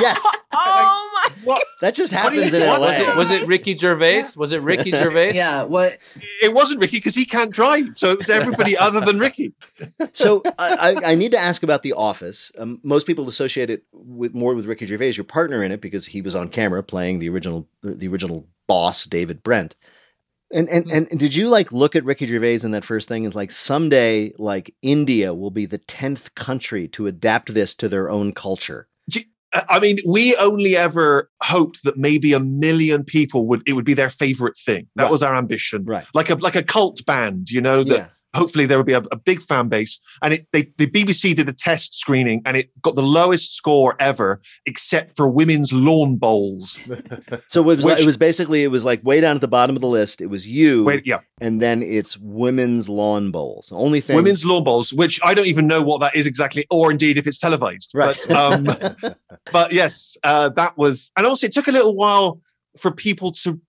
[0.00, 0.24] yes.
[0.52, 1.32] oh my!
[1.44, 1.64] What?
[1.80, 2.78] That just happens in LA.
[2.78, 4.24] Was it, was it Ricky Gervais?
[4.36, 5.32] Was it Ricky Gervais?
[5.34, 5.64] yeah.
[5.64, 5.98] What?
[6.42, 9.54] It wasn't Ricky because he can't drive, so it was everybody other than Ricky.
[10.12, 12.52] so I, I, I, need to ask about The Office.
[12.58, 16.06] Um, most people associate it with more with Ricky Gervais, your partner in it, because
[16.06, 19.74] he was on camera playing the original the original boss, David Brent.
[20.52, 20.90] And, hmm.
[20.90, 23.50] and and did you like look at Ricky Gervais in that first thing and like
[23.50, 28.88] someday like India will be the tenth country to adapt this to their own culture?
[29.52, 33.84] Uh, I mean, we only ever hoped that maybe a million people would it would
[33.84, 34.86] be their favorite thing.
[34.96, 35.10] That right.
[35.10, 36.06] was our ambition, right?
[36.14, 39.02] Like a like a cult band, you know, that yeah hopefully there will be a,
[39.10, 40.00] a big fan base.
[40.22, 43.96] And it, they, the BBC did a test screening and it got the lowest score
[43.98, 46.80] ever, except for women's lawn bowls.
[47.48, 49.74] so it was, which, it was basically it was like way down at the bottom
[49.74, 50.20] of the list.
[50.20, 53.70] It was you, wait, yeah, and then it's women's lawn bowls.
[53.72, 56.90] Only thing women's lawn bowls, which I don't even know what that is exactly, or
[56.90, 57.92] indeed if it's televised.
[57.94, 58.16] Right.
[58.28, 58.68] But, um,
[59.52, 62.40] but yes, uh, that was, and also it took a little while
[62.78, 63.60] for people to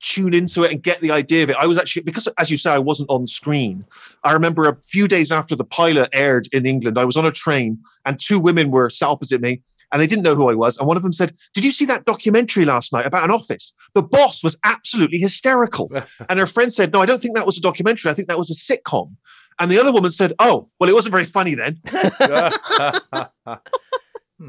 [0.00, 1.56] tune into it and get the idea of it.
[1.56, 3.84] I was actually because, as you say, I wasn't on screen.
[4.24, 7.32] I remember a few days after the pilot aired in England, I was on a
[7.32, 9.62] train and two women were sat opposite me.
[9.90, 10.76] And they didn't know who I was.
[10.76, 13.72] And one of them said, Did you see that documentary last night about an office?
[13.94, 15.90] The boss was absolutely hysterical.
[16.28, 18.10] and her friend said, No, I don't think that was a documentary.
[18.10, 19.16] I think that was a sitcom.
[19.58, 21.80] And the other woman said, Oh, well, it wasn't very funny then.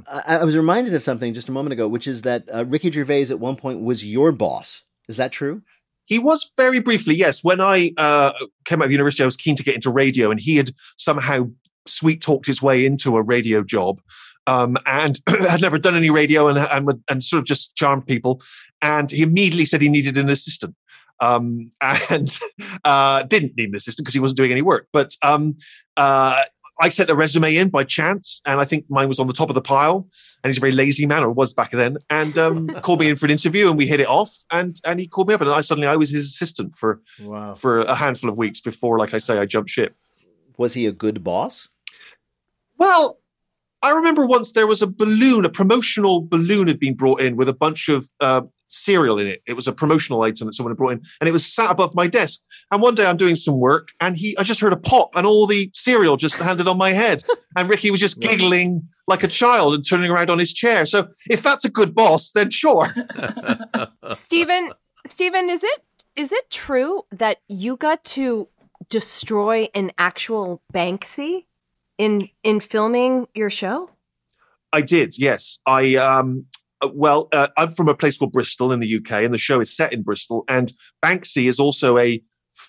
[0.08, 2.92] I, I, was reminded of something just a moment ago, which is that uh, Ricky
[2.92, 4.84] Gervais at one point was your boss.
[5.10, 5.62] Is that true?
[6.06, 7.44] He was very briefly, yes.
[7.44, 8.32] When I uh,
[8.66, 11.50] came out of university, I was keen to get into radio, and he had somehow
[11.86, 14.02] sweet talked his way into a radio job.
[14.48, 18.42] Um, and had never done any radio and, and, and sort of just charmed people.
[18.82, 20.76] And he immediately said he needed an assistant.
[21.22, 21.72] Um,
[22.10, 22.40] and
[22.86, 24.88] uh, didn't need an assistant because he wasn't doing any work.
[24.94, 25.58] But um,
[25.98, 26.42] uh,
[26.80, 29.50] I sent a resume in by chance, and I think mine was on the top
[29.50, 30.08] of the pile.
[30.44, 33.18] And he's a very lazy man, or was back then, and um, called me in
[33.18, 34.34] for an interview, and we hit it off.
[34.52, 37.54] And and he called me up, and I suddenly I was his assistant for wow.
[37.54, 39.96] for a handful of weeks before, like I say, I jumped ship.
[40.58, 41.68] Was he a good boss?
[42.78, 43.20] Well,
[43.82, 47.48] I remember once there was a balloon, a promotional balloon had been brought in with
[47.48, 49.42] a bunch of uh, cereal in it.
[49.46, 51.94] It was a promotional item that someone had brought in, and it was sat above
[51.96, 52.42] my desk.
[52.72, 55.26] And one day I'm doing some work, and he, I just heard a pop, and
[55.26, 57.24] all the cereal just landed on my head.
[57.58, 60.86] And Ricky was just giggling like a child and turning around on his chair.
[60.86, 62.86] So if that's a good boss, then sure.
[64.14, 64.72] Stephen,
[65.08, 65.84] Stephen, is it
[66.16, 68.48] is it true that you got to
[68.88, 71.46] destroy an actual Banksy?
[72.00, 73.92] in in filming your show?
[74.74, 75.20] I did.
[75.20, 76.46] Yes, I um
[76.94, 79.76] well, uh, I'm from a place called Bristol in the UK, and the show is
[79.76, 80.44] set in Bristol.
[80.48, 80.72] And
[81.04, 82.22] Banksy is also a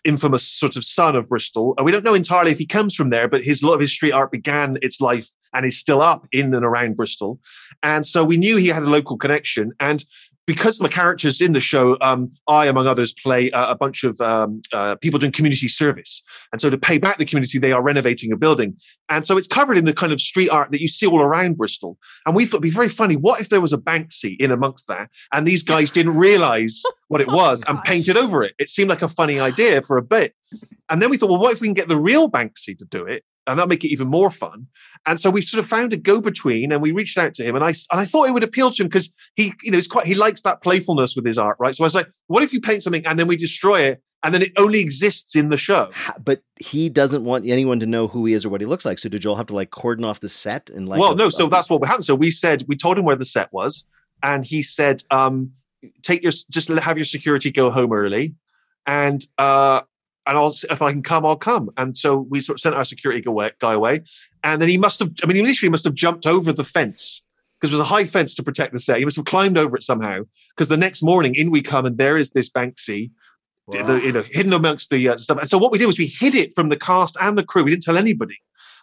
[0.05, 1.75] infamous sort of son of Bristol.
[1.79, 3.81] Uh, we don't know entirely if he comes from there, but his a lot of
[3.81, 7.41] his street art began its life and is still up in and around Bristol.
[7.83, 9.73] And so we knew he had a local connection.
[9.81, 10.05] And
[10.51, 14.21] because the characters in the show, um, I, among others, play uh, a bunch of
[14.21, 16.25] um, uh, people doing community service.
[16.51, 18.77] And so to pay back the community, they are renovating a building.
[19.09, 21.57] And so it's covered in the kind of street art that you see all around
[21.57, 21.99] Bristol.
[22.27, 23.15] And we thought it'd be very funny.
[23.15, 27.21] What if there was a Banksy in amongst that and these guys didn't realize what
[27.21, 28.55] it was and painted over it?
[28.59, 30.35] It seemed like a funny idea for a bit.
[30.89, 33.05] And then we thought, well, what if we can get the real Banksy to do
[33.05, 33.23] it?
[33.51, 34.67] And that'll make it even more fun.
[35.07, 37.65] And so we sort of found a go-between, and we reached out to him, and
[37.65, 40.07] I and I thought it would appeal to him because he, you know, he's quite
[40.07, 41.75] he likes that playfulness with his art, right?
[41.75, 44.35] So I was like, what if you paint something and then we destroy it, and
[44.35, 45.91] then it only exists in the show?
[46.23, 48.99] But he doesn't want anyone to know who he is or what he looks like.
[48.99, 51.01] So did Joel have to like cordon off the set and like?
[51.01, 51.31] well, a- no.
[51.31, 52.05] So a- that's what happened.
[52.05, 53.85] So we said we told him where the set was,
[54.23, 55.53] and he said, um,
[56.03, 58.35] "Take your just have your security go home early,
[58.87, 59.83] and uh,
[60.27, 62.85] and I'll if I can come, I'll come." And so we sort of sent our
[62.85, 63.23] security
[63.61, 64.01] guy away,
[64.45, 65.13] and then he must have.
[65.23, 67.23] I mean, he literally must have jumped over the fence
[67.61, 68.99] because there was a high fence to protect the set.
[68.99, 70.23] He must have climbed over it somehow.
[70.51, 73.11] Because the next morning, in we come, and there is this Banksy.
[73.85, 75.39] the- you know, hidden amongst the uh, stuff.
[75.39, 77.63] And so what we did was we hid it from the cast and the crew.
[77.63, 78.37] We didn't tell anybody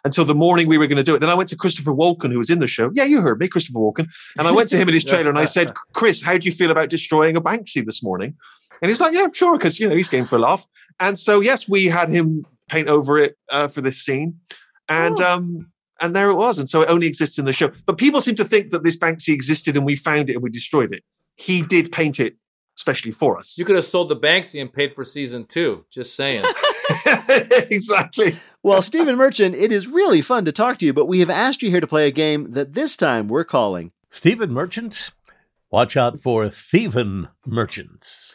[0.04, 1.18] until the morning we were going to do it.
[1.18, 2.90] Then I went to Christopher Walken, who was in the show.
[2.94, 4.08] Yeah, you heard me, Christopher Walken.
[4.38, 6.52] And I went to him in his trailer and I said, Chris, how do you
[6.52, 8.36] feel about destroying a Banksy this morning?
[8.80, 10.66] And he's like, yeah, sure, because, you know, he's game for a laugh.
[11.00, 14.38] And so, yes, we had him paint over it uh, for this scene.
[14.88, 16.58] And, um, and there it was.
[16.58, 17.72] And so it only exists in the show.
[17.86, 20.50] But people seem to think that this Banksy existed and we found it and we
[20.50, 21.02] destroyed it.
[21.36, 22.36] He did paint it
[22.78, 23.58] especially for us.
[23.58, 25.84] You could have sold the Banksy and paid for season two.
[25.90, 26.44] Just saying.
[27.70, 28.38] exactly.
[28.62, 31.60] Well, Stephen Merchant, it is really fun to talk to you, but we have asked
[31.60, 33.90] you here to play a game that this time we're calling.
[34.10, 35.10] Stephen Merchant,
[35.70, 38.27] watch out for thieving merchants.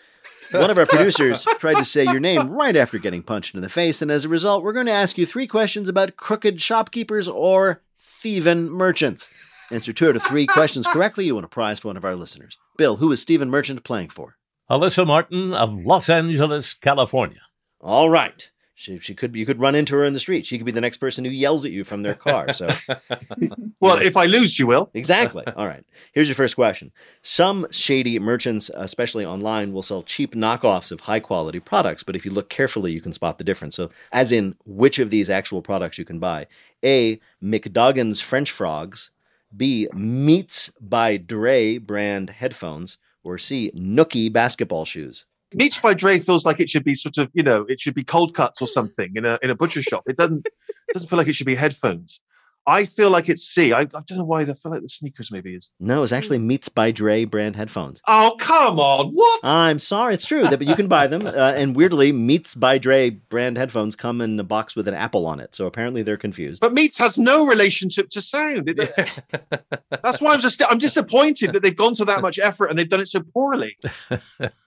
[0.53, 3.69] One of our producers tried to say your name right after getting punched in the
[3.69, 7.27] face, and as a result, we're going to ask you three questions about crooked shopkeepers
[7.27, 9.33] or thieving merchants.
[9.71, 12.15] Answer two out of three questions correctly, you win a prize for one of our
[12.15, 12.57] listeners.
[12.77, 14.37] Bill, who is Stephen Merchant playing for?
[14.69, 17.41] Alyssa Martin of Los Angeles, California.
[17.79, 18.51] All right.
[18.75, 20.47] She, she could you could run into her in the street.
[20.47, 22.53] She could be the next person who yells at you from their car.
[22.53, 22.65] So
[23.79, 24.89] Well, if I lose, you will.
[24.93, 25.43] Exactly.
[25.55, 25.85] All right.
[26.13, 26.91] Here's your first question.
[27.21, 32.25] Some shady merchants, especially online, will sell cheap knockoffs of high quality products, but if
[32.25, 33.75] you look carefully, you can spot the difference.
[33.75, 36.47] So, as in which of these actual products you can buy
[36.83, 37.19] A.
[37.43, 39.11] McDoggin's French frogs,
[39.55, 39.87] B.
[39.93, 43.71] Meats by Dre brand headphones, or C.
[43.75, 45.25] Nookie basketball shoes.
[45.55, 48.03] Meats by Dre feels like it should be sort of, you know, it should be
[48.03, 50.03] cold cuts or something in a in a butcher shop.
[50.07, 50.47] It doesn't
[50.93, 52.21] doesn't feel like it should be headphones.
[52.65, 53.73] I feel like it's C.
[53.73, 54.41] I, I don't know why.
[54.41, 55.73] I feel like the sneakers maybe is.
[55.79, 58.01] No, it's actually Meats by Dre brand headphones.
[58.07, 59.09] Oh come on!
[59.09, 59.41] What?
[59.43, 61.25] I'm sorry, it's true, that, but you can buy them.
[61.25, 65.25] Uh, and weirdly, Meats by Dre brand headphones come in a box with an apple
[65.25, 65.53] on it.
[65.55, 66.61] So apparently they're confused.
[66.61, 68.69] But Meats has no relationship to sound.
[68.69, 68.77] It,
[70.03, 72.89] that's why I'm just I'm disappointed that they've gone to that much effort and they've
[72.89, 73.77] done it so poorly.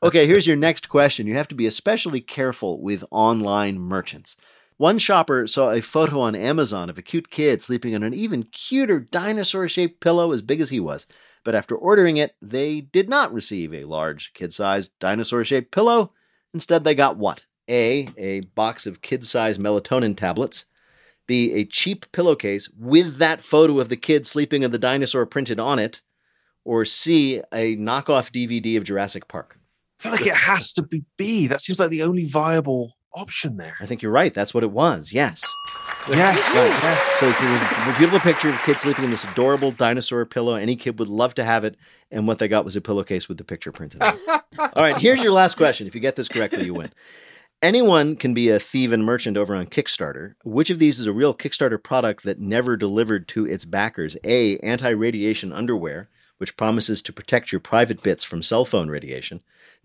[0.03, 1.27] Okay, here's your next question.
[1.27, 4.37] You have to be especially careful with online merchants.
[4.79, 8.43] One shopper saw a photo on Amazon of a cute kid sleeping on an even
[8.43, 11.07] cuter dinosaur shaped pillow as big as he was.
[11.45, 16.13] But after ordering it, they did not receive a large kid sized dinosaur shaped pillow.
[16.53, 17.45] Instead, they got what?
[17.71, 18.09] A.
[18.19, 20.67] A box of kid sized melatonin tablets.
[21.27, 21.53] B.
[21.55, 25.79] A cheap pillowcase with that photo of the kid sleeping and the dinosaur printed on
[25.79, 26.03] it.
[26.65, 27.41] Or C.
[27.51, 29.59] A knockoff DVD of Jurassic Park.
[29.99, 31.47] I feel like it has to be B.
[31.47, 33.77] That seems like the only viable option there.
[33.81, 34.33] I think you're right.
[34.33, 35.13] That's what it was.
[35.13, 35.43] Yes.
[36.09, 36.37] Yes.
[36.55, 36.69] Right.
[36.69, 37.03] Yes.
[37.19, 40.55] So it was a beautiful picture of a kid sleeping in this adorable dinosaur pillow.
[40.55, 41.77] Any kid would love to have it.
[42.11, 44.43] And what they got was a pillowcase with the picture printed on it.
[44.59, 44.97] All right.
[44.97, 45.87] Here's your last question.
[45.87, 46.93] If you get this correctly, you win.
[47.63, 50.35] Anyone can be a thief and merchant over on Kickstarter.
[50.45, 54.17] Which of these is a real Kickstarter product that never delivered to its backers?
[54.25, 54.59] A.
[54.59, 59.41] Anti radiation underwear, which promises to protect your private bits from cell phone radiation.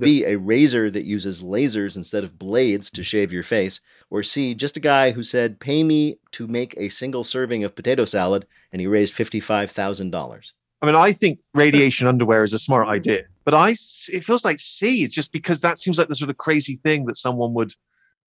[0.05, 0.25] B.
[0.25, 3.79] A razor that uses lasers instead of blades to shave your face.
[4.09, 4.53] Or C.
[4.53, 8.45] Just a guy who said, pay me to make a single serving of potato salad,
[8.71, 10.51] and he raised $55,000.
[10.81, 14.59] I mean, I think radiation underwear is a smart idea, but I it feels like
[14.59, 15.03] C.
[15.03, 17.75] It's just because that seems like the sort of crazy thing that someone would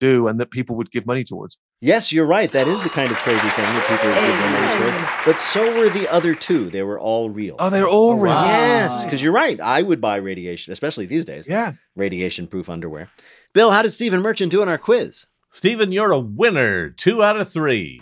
[0.01, 1.59] do and that people would give money towards.
[1.81, 2.51] Yes, you're right.
[2.51, 5.25] That is the kind of crazy thing that people would give their money towards.
[5.25, 6.71] But so were the other two.
[6.71, 7.57] They were all real.
[7.59, 8.33] Oh, they're all oh, real.
[8.33, 9.61] Yes, because you're right.
[9.61, 11.47] I would buy radiation, especially these days.
[11.47, 11.75] Yeah.
[11.95, 13.11] Radiation proof underwear.
[13.53, 15.27] Bill, how did Stephen Merchant do on our quiz?
[15.53, 16.91] Stephen, you're a winner.
[16.91, 18.01] Two out of three.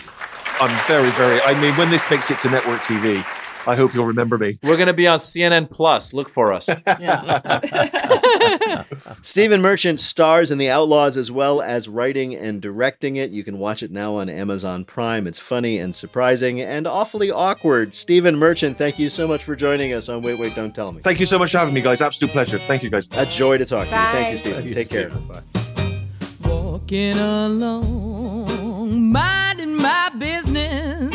[0.60, 1.40] I'm very, very.
[1.42, 3.24] I mean, when this makes it to network TV,
[3.68, 4.58] I hope you'll remember me.
[4.62, 6.14] We're gonna be on CNN Plus.
[6.14, 6.68] Look for us.
[9.22, 13.30] Stephen Merchant stars in The Outlaws as well as writing and directing it.
[13.30, 15.26] You can watch it now on Amazon Prime.
[15.26, 17.94] It's funny and surprising and awfully awkward.
[17.94, 21.02] Stephen Merchant, thank you so much for joining us on Wait, Wait, Don't Tell Me.
[21.02, 22.00] Thank you so much for having me, guys.
[22.00, 22.56] Absolute pleasure.
[22.58, 23.06] Thank you, guys.
[23.18, 24.00] A joy to talk to you.
[24.00, 24.62] Thank you, Stephen.
[24.62, 25.10] Thank you, Take care.
[25.10, 25.42] Bye.
[26.48, 31.07] Walking along, minding my business.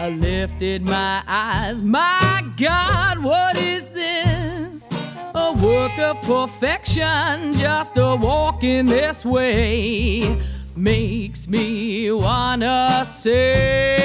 [0.00, 1.82] I lifted my eyes.
[1.82, 4.88] My God, what is this?
[5.34, 10.40] A work of perfection, just a walking this way.
[10.74, 13.98] Makes me wanna say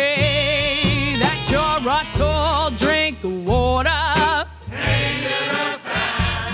[1.18, 3.90] that you're a tall drink of water.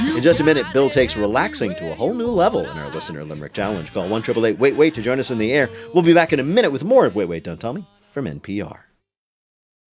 [0.06, 3.24] In just a minute, Bill takes relaxing to a whole new level in our listener
[3.24, 3.92] limerick challenge.
[3.92, 5.68] Call one triple eight wait wait to join us in the air.
[5.96, 8.26] We'll be back in a minute with more of Wait Wait Don't Tell Me from
[8.26, 8.91] NPR.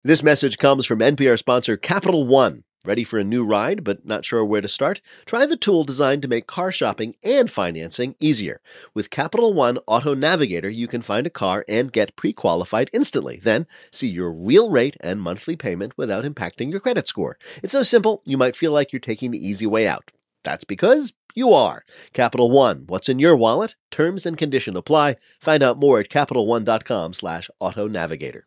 [0.06, 2.62] This message comes from NPR sponsor Capital One.
[2.84, 5.00] Ready for a new ride but not sure where to start?
[5.24, 8.60] Try the tool designed to make car shopping and financing easier.
[8.94, 13.40] With Capital One Auto Navigator, you can find a car and get pre-qualified instantly.
[13.42, 17.36] Then see your real rate and monthly payment without impacting your credit score.
[17.60, 20.12] It's so simple, you might feel like you're taking the easy way out.
[20.44, 21.84] That's because you are.
[22.12, 23.74] Capital One, what's in your wallet?
[23.90, 25.16] Terms and condition apply.
[25.40, 28.46] Find out more at CapitalOne.com slash auto navigator.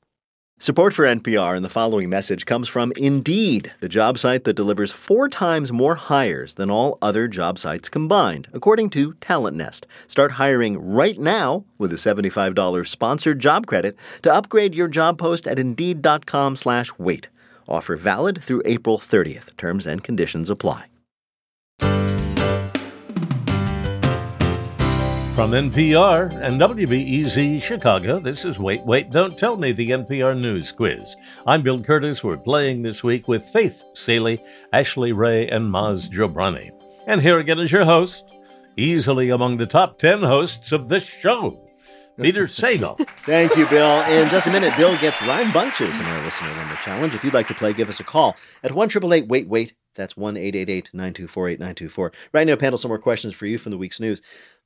[0.61, 4.91] Support for NPR and the following message comes from Indeed, the job site that delivers
[4.91, 9.87] four times more hires than all other job sites combined, according to Talent Nest.
[10.09, 15.47] Start hiring right now with a $75 sponsored job credit to upgrade your job post
[15.47, 17.29] at Indeed.com slash wait.
[17.69, 19.55] Offer valid through April 30th.
[19.55, 20.87] Terms and conditions apply.
[25.39, 30.73] From NPR and WBEZ Chicago, this is Wait, Wait, Don't Tell Me, the NPR News
[30.73, 31.15] Quiz.
[31.47, 32.21] I'm Bill Kurtis.
[32.21, 36.71] We're playing this week with Faith Salie, Ashley Ray, and Maz Jobrani.
[37.07, 38.25] And here again is your host,
[38.75, 41.65] easily among the top 10 hosts of this show,
[42.21, 42.97] Peter Sagal.
[43.25, 44.01] Thank you, Bill.
[44.11, 47.13] In just a minute, Bill gets rhyme bunches in our listener number challenge.
[47.13, 49.73] If you'd like to play, give us a call at one triple eight wait wait.
[49.95, 52.11] That's one eight eight eight nine two four eight nine two four.
[52.33, 54.21] Right now, panel, some more questions for you from the week's news.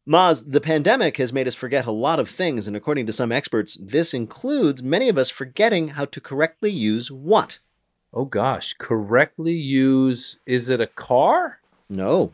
[0.07, 3.31] Maz, the pandemic has made us forget a lot of things, and according to some
[3.31, 7.59] experts, this includes many of us forgetting how to correctly use what?
[8.13, 11.61] Oh gosh, correctly use is it a car?
[11.89, 12.33] No.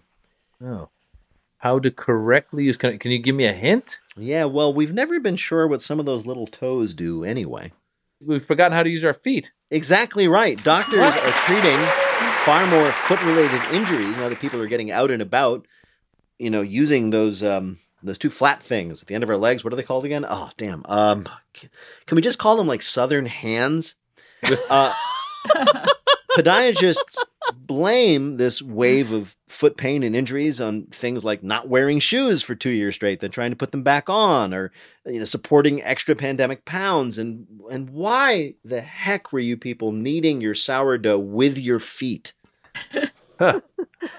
[0.64, 0.90] Oh.
[1.60, 4.00] How to correctly use can, can you give me a hint?
[4.18, 7.72] Yeah, well, we've never been sure what some of those little toes do anyway.
[8.20, 9.52] We've forgotten how to use our feet.
[9.70, 10.62] Exactly right.
[10.64, 11.80] Doctors are treating
[12.44, 15.68] far more foot related injuries now that people are getting out and about,
[16.39, 19.63] you know, using those um those two flat things at the end of our legs.
[19.63, 20.25] What are they called again?
[20.28, 20.84] Oh, damn.
[20.86, 23.95] Um can we just call them like southern hands?
[24.69, 24.93] Uh
[26.38, 27.17] podiatrists
[27.54, 32.56] blame this wave of foot pain and injuries on things like not wearing shoes for
[32.56, 34.71] two years straight, then trying to put them back on, or
[35.06, 37.17] you know, supporting extra pandemic pounds.
[37.17, 42.34] And and why the heck were you people kneading your sourdough with your feet?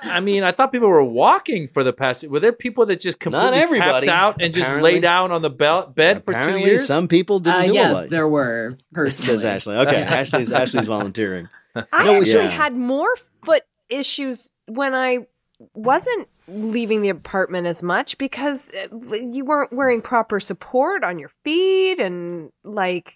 [0.03, 2.27] I mean, I thought people were walking for the past.
[2.29, 4.07] Were there people that just completely everybody.
[4.07, 6.87] tapped out and just Apparently- lay down on the bel- bed for two Apparently, years?
[6.87, 8.11] some people didn't Uh, do yes, lot.
[8.11, 8.77] there were.
[8.93, 9.77] Personally, Says Ashley.
[9.77, 10.33] Okay, Yes.
[10.35, 11.49] Ashley's Ashley's volunteering.
[11.93, 12.49] I No, actually yeah.
[12.51, 15.27] had more foot issues when I
[15.75, 21.31] wasn't leaving the apartment as much because uh, you weren't wearing proper support on your
[21.45, 23.15] feet and like it-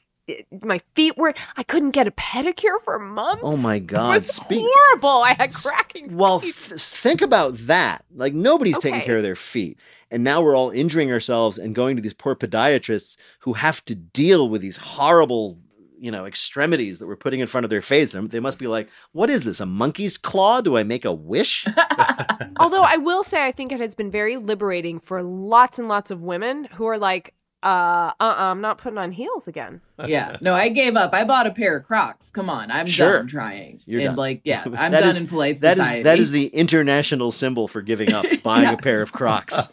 [0.63, 3.43] my feet were I couldn't get a pedicure for months.
[3.45, 4.15] Oh my It God!
[4.15, 4.65] was Speak.
[4.67, 5.23] horrible.
[5.23, 6.55] I had cracking Well, feet.
[6.55, 8.05] th- think about that.
[8.15, 9.79] Like nobody's taking care of their feet,
[10.11, 13.95] and now we're all injuring ourselves and going to these poor podiatrists who have to
[13.95, 15.59] deal with these horrible,
[15.99, 18.13] you know, extremities that we're putting in front of their face.
[18.13, 19.61] They- They must be like, "What is this?
[19.61, 20.61] A monkey's claw?
[20.63, 21.67] Do I make a wish?"
[22.59, 26.11] Although I will say I think it has been very liberating for lots and lots
[26.11, 27.35] of women who are like,
[27.65, 29.81] uh, uh, I'm not putting on heels again.
[30.07, 30.37] yeah.
[30.41, 31.15] No, I gave up.
[31.15, 32.31] I bought a pair of Crocs.
[32.31, 33.19] Come on, I'm Sure.
[33.19, 33.81] done trying.
[33.87, 34.17] You're and done.
[34.17, 36.03] like, yeah, I'm done is- in polite That is society.
[36.03, 39.69] that is the international symbol for giving up, buying a pair of Crocs.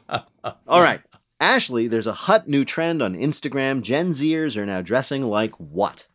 [0.68, 1.02] All right,
[1.40, 1.88] Ashley.
[1.88, 3.82] There's a hot new trend on Instagram.
[3.82, 6.08] Gen Zers are now dressing like what?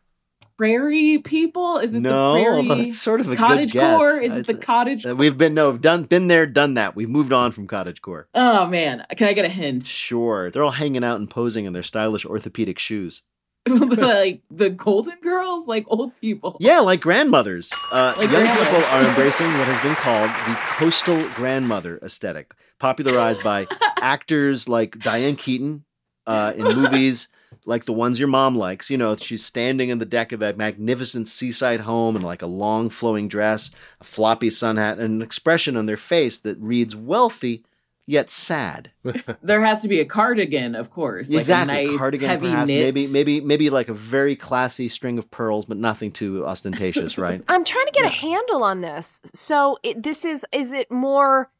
[0.57, 1.77] Prairie people.
[1.77, 2.67] Is it no, the prairie?
[2.83, 3.97] that's sort of a cottage good guess.
[3.97, 4.19] core?
[4.19, 5.05] Is it the cottage?
[5.05, 6.95] We've been no, done, been there, done that.
[6.95, 8.27] We've moved on from cottage core.
[8.33, 9.83] oh man, can I get a hint?
[9.83, 13.21] Sure, they're all hanging out and posing in their stylish orthopedic shoes.
[13.67, 16.55] like the Golden Girls, like old people.
[16.61, 17.73] Yeah, like grandmothers.
[17.91, 18.67] Uh, Like young grandmas.
[18.69, 23.67] people are embracing what has been called the coastal grandmother aesthetic, popularized by
[24.01, 25.83] actors like Diane Keaton
[26.25, 27.27] uh, in movies
[27.67, 28.89] like the ones your mom likes.
[28.89, 32.47] You know, she's standing in the deck of a magnificent seaside home in like a
[32.47, 33.69] long flowing dress,
[34.01, 37.63] a floppy sun hat, and an expression on their face that reads wealthy
[38.07, 38.91] yet sad.
[39.43, 41.29] There has to be a cardigan, of course.
[41.29, 42.67] Like exactly, a nice cardigan, heavy perhaps.
[42.67, 42.83] knit.
[42.83, 47.43] Maybe, maybe, maybe like a very classy string of pearls, but nothing too ostentatious, right?
[47.47, 49.21] I'm trying to get a handle on this.
[49.33, 51.51] So it, this is is it more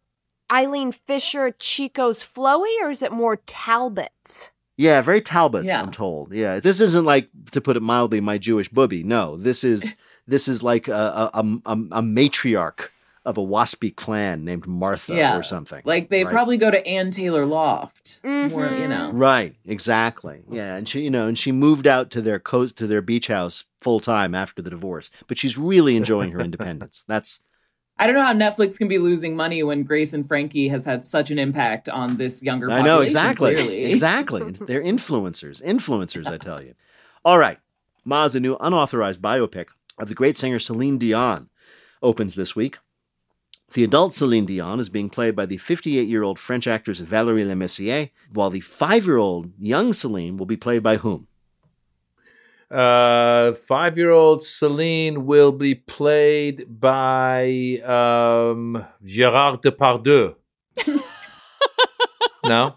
[0.51, 4.51] Eileen Fisher Chico's flowy or is it more Talbot's?
[4.77, 5.81] Yeah, very Talbots, Yeah.
[5.81, 6.31] I'm told.
[6.31, 9.03] Yeah, this isn't like, to put it mildly, my Jewish booby.
[9.03, 9.93] No, this is
[10.27, 12.89] this is like a a, a, a matriarch
[13.27, 15.37] of a waspy clan named Martha yeah.
[15.37, 15.81] or something.
[15.83, 16.31] Like they right?
[16.31, 18.21] probably go to Ann Taylor Loft.
[18.23, 18.89] More, you mm-hmm.
[18.89, 19.11] know.
[19.11, 20.43] Right, exactly.
[20.49, 23.27] Yeah, and she, you know, and she moved out to their coast to their beach
[23.27, 25.09] house full time after the divorce.
[25.27, 27.03] But she's really enjoying her independence.
[27.07, 27.39] That's
[27.99, 31.03] I don't know how Netflix can be losing money when Grace and Frankie has had
[31.03, 32.85] such an impact on this younger population.
[32.85, 33.85] I know exactly, Clearly.
[33.91, 34.51] exactly.
[34.51, 36.27] They're influencers, influencers.
[36.27, 36.75] I tell you.
[37.25, 37.57] All right,
[38.05, 39.67] Maz a new unauthorized biopic
[39.97, 41.49] of the great singer Celine Dion,
[42.01, 42.77] opens this week.
[43.73, 47.45] The adult Celine Dion is being played by the 58 year old French actress Valérie
[47.45, 51.27] Lemercier, while the five year old young Celine will be played by whom?
[52.69, 57.45] Uh, five-year-old Celine will be played by
[57.85, 60.35] um, Gérard Depardieu.
[62.43, 62.75] no,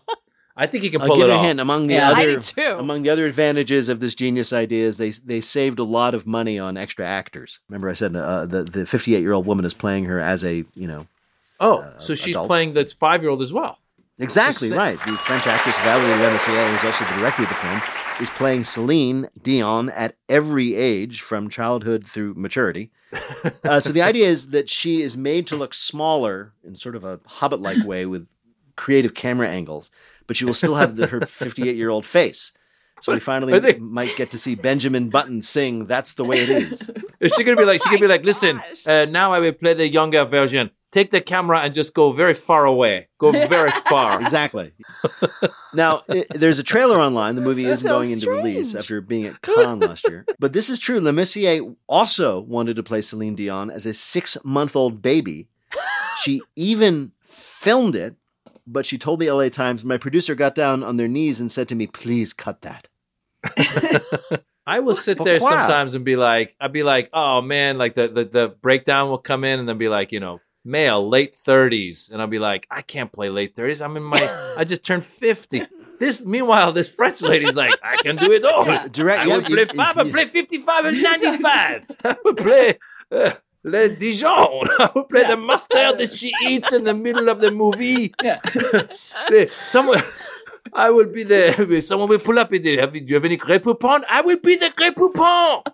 [0.56, 1.44] I think he can pull I'll pull give it a off.
[1.44, 1.60] hint.
[1.60, 2.76] Among the I other do too.
[2.78, 6.26] among the other advantages of this genius idea is they they saved a lot of
[6.26, 7.60] money on extra actors.
[7.68, 10.64] Remember, I said uh, the the 58 year old woman is playing her as a
[10.74, 11.06] you know
[11.58, 12.46] Oh, so she's adult.
[12.46, 13.76] playing that five-year-old as well.
[14.18, 14.98] Exactly right.
[14.98, 17.80] The French actress Valérie Lemercier, who's also the director of the film,
[18.20, 22.90] is playing Celine Dion at every age, from childhood through maturity.
[23.64, 27.02] Uh, so the idea is that she is made to look smaller in sort of
[27.04, 28.26] a hobbit-like way with
[28.76, 29.90] creative camera angles,
[30.26, 32.52] but she will still have the, her 58-year-old face.
[33.02, 36.50] So we finally they- might get to see Benjamin Button sing "That's the Way It
[36.50, 37.80] Is." Is she gonna be like?
[37.82, 38.62] She gonna be like, listen.
[38.86, 40.70] Uh, now I will play the younger version.
[40.92, 43.08] Take the camera and just go very far away.
[43.18, 44.20] Go very far.
[44.20, 44.72] Exactly.
[45.72, 47.36] now, i there's a trailer online.
[47.36, 50.26] The movie isn't so going into release after being at Cannes last year.
[50.40, 51.00] But this is true.
[51.00, 55.48] Lemercier also wanted to play Celine Dion as a six month old baby.
[56.18, 58.16] She even filmed it,
[58.66, 61.68] but she told the LA Times, My producer got down on their knees and said
[61.68, 62.88] to me, Please cut that.
[64.66, 65.48] I will sit there Pourquoi?
[65.48, 69.18] sometimes and be like, I'd be like, oh man, like the, the the breakdown will
[69.18, 72.66] come in and then be like, you know, male, late thirties, and I'll be like,
[72.70, 73.80] I can't play late thirties.
[73.82, 75.62] I'm in my, I just turned fifty.
[75.98, 78.64] This, meanwhile, this French lady's like, I can do it all.
[78.64, 79.98] Direct- I yeah, will play you- five.
[79.98, 81.86] I play fifty-five and ninety-five.
[82.04, 82.78] I will play.
[83.12, 83.32] Uh,
[83.62, 84.62] Le Dijon.
[84.78, 88.14] I will play the mustard that she eats in the middle of the movie.
[88.22, 88.40] Yeah.
[88.44, 90.00] The- Someone,
[90.72, 91.80] I will be the.
[91.86, 94.02] Someone will pull up and say, have you, do you have any Grey Poupon?
[94.08, 95.66] I will be the Grey Poupon.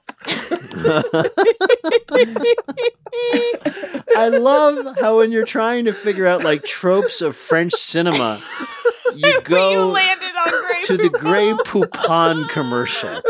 [4.16, 8.42] I love how when you're trying to figure out like tropes of French cinema,
[9.14, 11.20] you you go landed on Grey to the Poupon.
[11.20, 13.20] Grey Poupon commercial.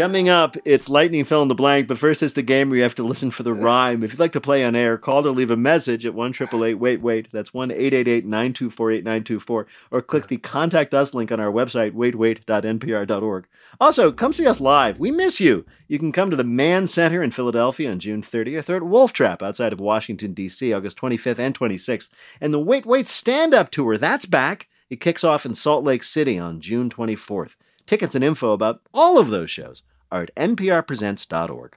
[0.00, 2.82] Coming up, it's lightning fill in the blank, but first it's the game where you
[2.84, 4.02] have to listen for the rhyme.
[4.02, 6.32] If you'd like to play on air, call or leave a message at 1
[6.78, 7.28] wait wait.
[7.30, 9.66] That's 1 888 924 8924.
[9.90, 13.46] Or click the contact us link on our website, waitwait.npr.org.
[13.78, 14.98] Also, come see us live.
[14.98, 15.66] We miss you.
[15.86, 19.12] You can come to the Mann Center in Philadelphia on June 30th or at Wolf
[19.12, 22.08] Trap outside of Washington, D.C., August 25th and 26th.
[22.40, 24.66] And the Wait Wait stand up tour, that's back.
[24.88, 27.56] It kicks off in Salt Lake City on June 24th.
[27.84, 31.76] Tickets and info about all of those shows are at nprpresents.org.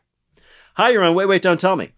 [0.76, 1.92] Hi, you're on Wait, Wait, Don't Tell Me.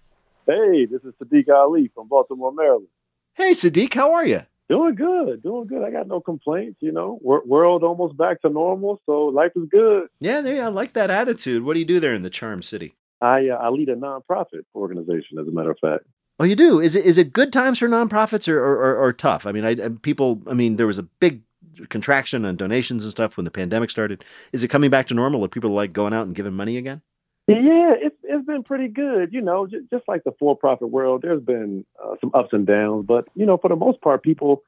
[0.45, 2.87] Hey, this is Sadiq Ali from Baltimore, Maryland.
[3.33, 4.41] Hey, Sadiq, how are you?
[4.67, 5.83] Doing good, doing good.
[5.83, 6.77] I got no complaints.
[6.81, 10.07] You know, Wor- world almost back to normal, so life is good.
[10.19, 11.63] Yeah, there, I like that attitude.
[11.63, 12.95] What do you do there in the Charm City?
[13.21, 16.03] I uh, I lead a nonprofit organization, as a matter of fact.
[16.39, 16.79] Oh, you do?
[16.79, 19.45] Is it is it good times for nonprofits or or, or, or tough?
[19.45, 20.41] I mean, I, I- people.
[20.47, 21.41] I mean, there was a big
[21.89, 24.23] contraction on donations and stuff when the pandemic started.
[24.51, 25.43] Is it coming back to normal?
[25.43, 27.01] Are people like going out and giving money again?
[27.47, 29.31] Yeah, it's it's been pretty good.
[29.31, 33.05] You know, just, just like the for-profit world, there's been uh, some ups and downs,
[33.07, 34.63] but you know, for the most part, people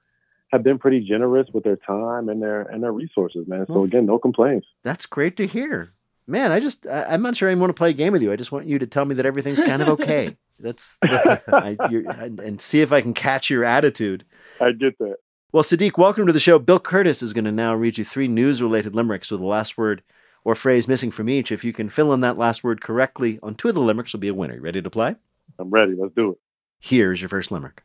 [0.51, 3.65] have been pretty generous with their time and their and their resources, man.
[3.67, 4.67] So again, no complaints.
[4.83, 5.93] That's great to hear.
[6.27, 8.31] Man, I just I, I'm not sure I want to play a game with you.
[8.31, 10.37] I just want you to tell me that everything's kind of okay.
[10.59, 14.25] That's I, you're, and, and see if I can catch your attitude.
[14.59, 15.17] I get that.
[15.53, 16.59] Well, Sadiq, welcome to the show.
[16.59, 19.77] Bill Kurtis is going to now read you three news related limericks with the last
[19.77, 20.03] word
[20.43, 21.53] or phrase missing from each.
[21.53, 24.19] If you can fill in that last word correctly on two of the limericks, you'll
[24.19, 24.55] be a winner.
[24.55, 25.15] You ready to play?
[25.57, 25.95] I'm ready.
[25.97, 26.37] Let's do it.
[26.81, 27.81] Here's your first limerick.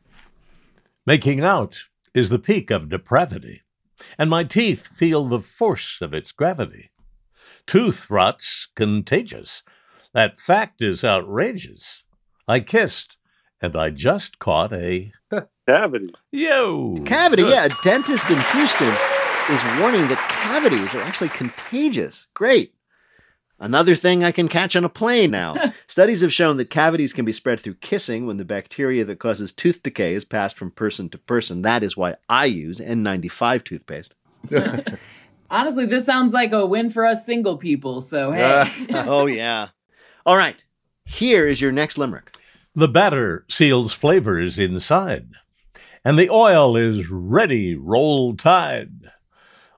[1.05, 3.61] Making out is the peak of depravity,
[4.17, 6.91] and my teeth feel the force of its gravity.
[7.65, 9.63] Tooth rot's contagious.
[10.13, 12.03] That fact is outrageous.
[12.45, 13.15] I kissed,
[13.63, 15.11] and I just caught a
[15.67, 16.13] Cavity.
[16.31, 17.51] yo Cavity, Good.
[17.53, 17.65] yeah.
[17.65, 18.89] A dentist in Houston
[19.49, 22.27] is warning that cavities are actually contagious.
[22.33, 22.75] Great.
[23.59, 25.55] Another thing I can catch on a plane now.
[25.87, 29.53] Studies have shown that cavities can be spread through kissing when the bacteria that causes
[29.53, 31.61] tooth decay is passed from person to person.
[31.61, 34.15] That is why I use N95 toothpaste.
[35.49, 38.01] Honestly, this sounds like a win for us single people.
[38.01, 39.69] So hey, oh, yeah.
[40.25, 40.61] All right.
[41.05, 42.35] Here is your next limerick.
[42.75, 45.29] The batter seals flavors inside,
[46.03, 49.11] and the oil is ready roll tide.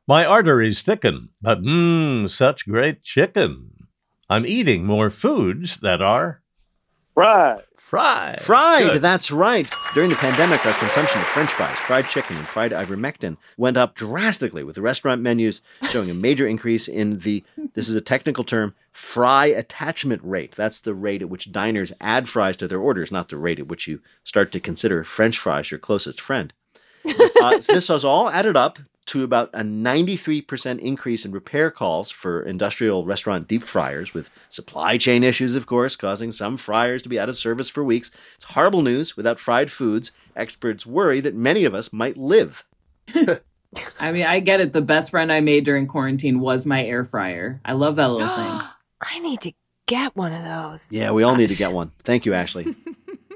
[0.07, 3.71] My arteries thicken, but mmm, such great chicken.
[4.29, 6.41] I'm eating more foods that are
[7.15, 7.61] Right.
[7.77, 8.41] fried.
[8.41, 9.01] Fried, Good.
[9.01, 9.71] that's right.
[9.93, 13.95] During the pandemic, our consumption of french fries, fried chicken, and fried ivermectin went up
[13.95, 17.43] drastically, with the restaurant menus showing a major increase in the,
[17.73, 20.55] this is a technical term, fry attachment rate.
[20.55, 23.67] That's the rate at which diners add fries to their orders, not the rate at
[23.67, 26.51] which you start to consider french fries your closest friend.
[27.41, 32.09] Uh, so this was all added up to about a 93% increase in repair calls
[32.11, 37.09] for industrial restaurant deep fryers, with supply chain issues, of course, causing some fryers to
[37.09, 38.11] be out of service for weeks.
[38.35, 39.15] It's horrible news.
[39.15, 42.63] Without fried foods, experts worry that many of us might live.
[43.99, 44.73] I mean, I get it.
[44.73, 47.61] The best friend I made during quarantine was my air fryer.
[47.65, 48.61] I love that little thing.
[49.01, 49.51] I need to
[49.85, 50.91] get one of those.
[50.91, 51.91] Yeah, we all need to get one.
[52.03, 52.75] Thank you, Ashley.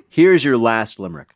[0.10, 1.36] Here's your last limerick.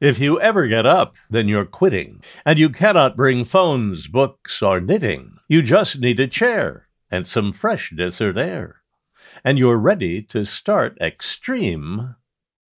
[0.00, 4.80] If you ever get up, then you're quitting, and you cannot bring phones, books, or
[4.80, 5.36] knitting.
[5.46, 8.76] You just need a chair and some fresh desert air.
[9.44, 12.14] And you're ready to start extreme.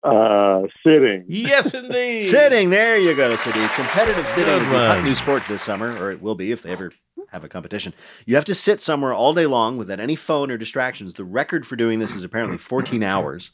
[0.03, 1.25] Uh, sitting.
[1.29, 2.29] Yes, indeed.
[2.29, 3.73] Sitting, there you go, Sadiq.
[3.77, 6.62] Competitive sitting Good is the hot new sport this summer, or it will be if
[6.62, 6.91] they ever
[7.29, 7.95] have a competition.
[8.27, 11.14] You have to sit somewhere all day long without any phone or distractions.
[11.14, 13.53] The record for doing this is apparently 14 hours.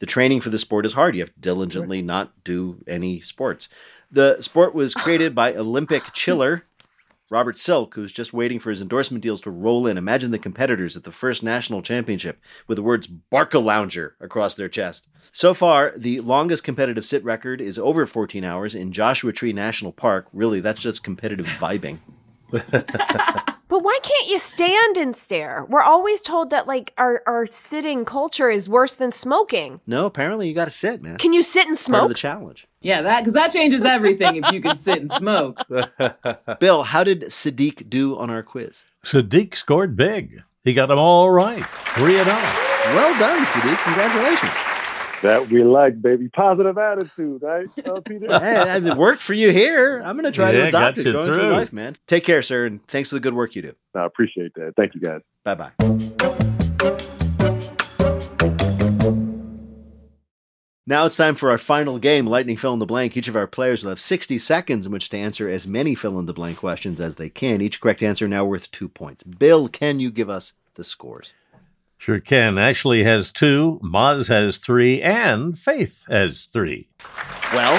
[0.00, 1.14] The training for the sport is hard.
[1.14, 3.68] You have to diligently not do any sports.
[4.10, 6.64] The sport was created by Olympic chiller
[7.30, 9.98] Robert Silk, who's just waiting for his endorsement deals to roll in.
[9.98, 14.68] Imagine the competitors at the first national championship with the words Barca Lounger across their
[14.68, 15.06] chest.
[15.30, 19.92] So far, the longest competitive sit record is over 14 hours in Joshua Tree National
[19.92, 20.26] Park.
[20.32, 21.98] Really, that's just competitive vibing.
[23.68, 25.66] But why can't you stand and stare?
[25.68, 29.80] We're always told that like our, our sitting culture is worse than smoking.
[29.86, 31.18] No, apparently you got to sit, man.
[31.18, 32.00] Can you sit and smoke?
[32.00, 32.32] Part of smoke?
[32.32, 32.66] the challenge.
[32.80, 35.58] Yeah, that because that changes everything if you can sit and smoke.
[36.60, 38.84] Bill, how did Sadiq do on our quiz?
[39.04, 40.42] Sadiq scored big.
[40.64, 41.64] He got them all right.
[41.94, 42.92] Three and oh.
[42.94, 43.82] Well done, Sadiq.
[43.84, 44.77] Congratulations.
[45.22, 46.28] That we like, baby.
[46.28, 47.66] Positive attitude, right?
[47.84, 48.26] Uh, Peter?
[48.38, 50.00] hey, it worked for you here.
[50.04, 51.50] I'm going to try to Yeah, adopt it going through through.
[51.52, 51.96] life, man.
[52.06, 53.74] Take care, sir, and thanks for the good work you do.
[53.94, 54.74] I appreciate that.
[54.76, 55.20] Thank you, guys.
[55.44, 56.78] Bye bye.
[60.86, 63.14] Now it's time for our final game, Lightning Fill in the Blank.
[63.14, 66.18] Each of our players will have 60 seconds in which to answer as many fill
[66.18, 67.60] in the blank questions as they can.
[67.60, 69.22] Each correct answer now worth two points.
[69.22, 71.34] Bill, can you give us the scores?
[71.98, 72.58] Sure can.
[72.58, 76.88] Ashley has two, Maz has three, and Faith has three.
[77.52, 77.74] Well,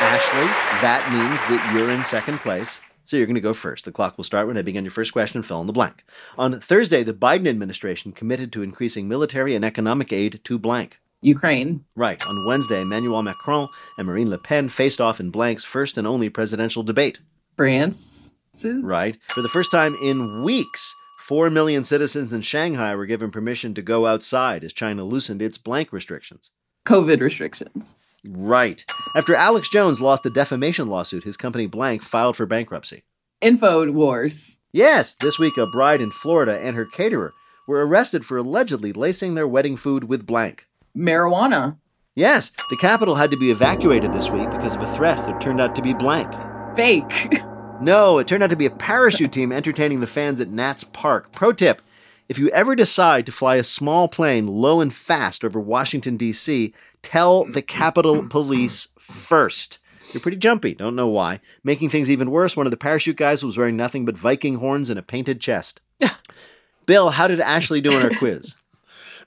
[0.00, 0.46] Ashley,
[0.80, 2.80] that means that you're in second place.
[3.04, 3.84] So you're going to go first.
[3.84, 6.04] The clock will start when I begin your first question and fill in the blank.
[6.38, 11.00] On Thursday, the Biden administration committed to increasing military and economic aid to blank.
[11.20, 11.84] Ukraine.
[11.96, 12.22] Right.
[12.26, 13.68] On Wednesday, Emmanuel Macron
[13.98, 17.20] and Marine Le Pen faced off in blank's first and only presidential debate.
[17.56, 18.34] France.
[18.64, 19.18] Right.
[19.28, 20.94] For the first time in weeks,
[21.26, 25.56] 4 million citizens in Shanghai were given permission to go outside as China loosened its
[25.56, 26.50] blank restrictions.
[26.86, 27.96] COVID restrictions.
[28.26, 28.84] Right.
[29.16, 33.04] After Alex Jones lost a defamation lawsuit, his company Blank filed for bankruptcy.
[33.40, 34.58] Infowars.
[34.70, 37.32] Yes, this week a bride in Florida and her caterer
[37.66, 40.66] were arrested for allegedly lacing their wedding food with blank.
[40.94, 41.78] Marijuana.
[42.14, 45.62] Yes, the capital had to be evacuated this week because of a threat that turned
[45.62, 46.30] out to be blank.
[46.76, 47.34] Fake.
[47.80, 51.32] No, it turned out to be a parachute team entertaining the fans at Nats Park.
[51.32, 51.82] Pro tip
[52.28, 56.72] if you ever decide to fly a small plane low and fast over Washington, D.C.,
[57.02, 59.78] tell the Capitol Police first.
[60.12, 61.40] You're pretty jumpy, don't know why.
[61.62, 64.88] Making things even worse, one of the parachute guys was wearing nothing but Viking horns
[64.88, 65.80] and a painted chest.
[66.86, 68.54] Bill, how did Ashley do on her quiz?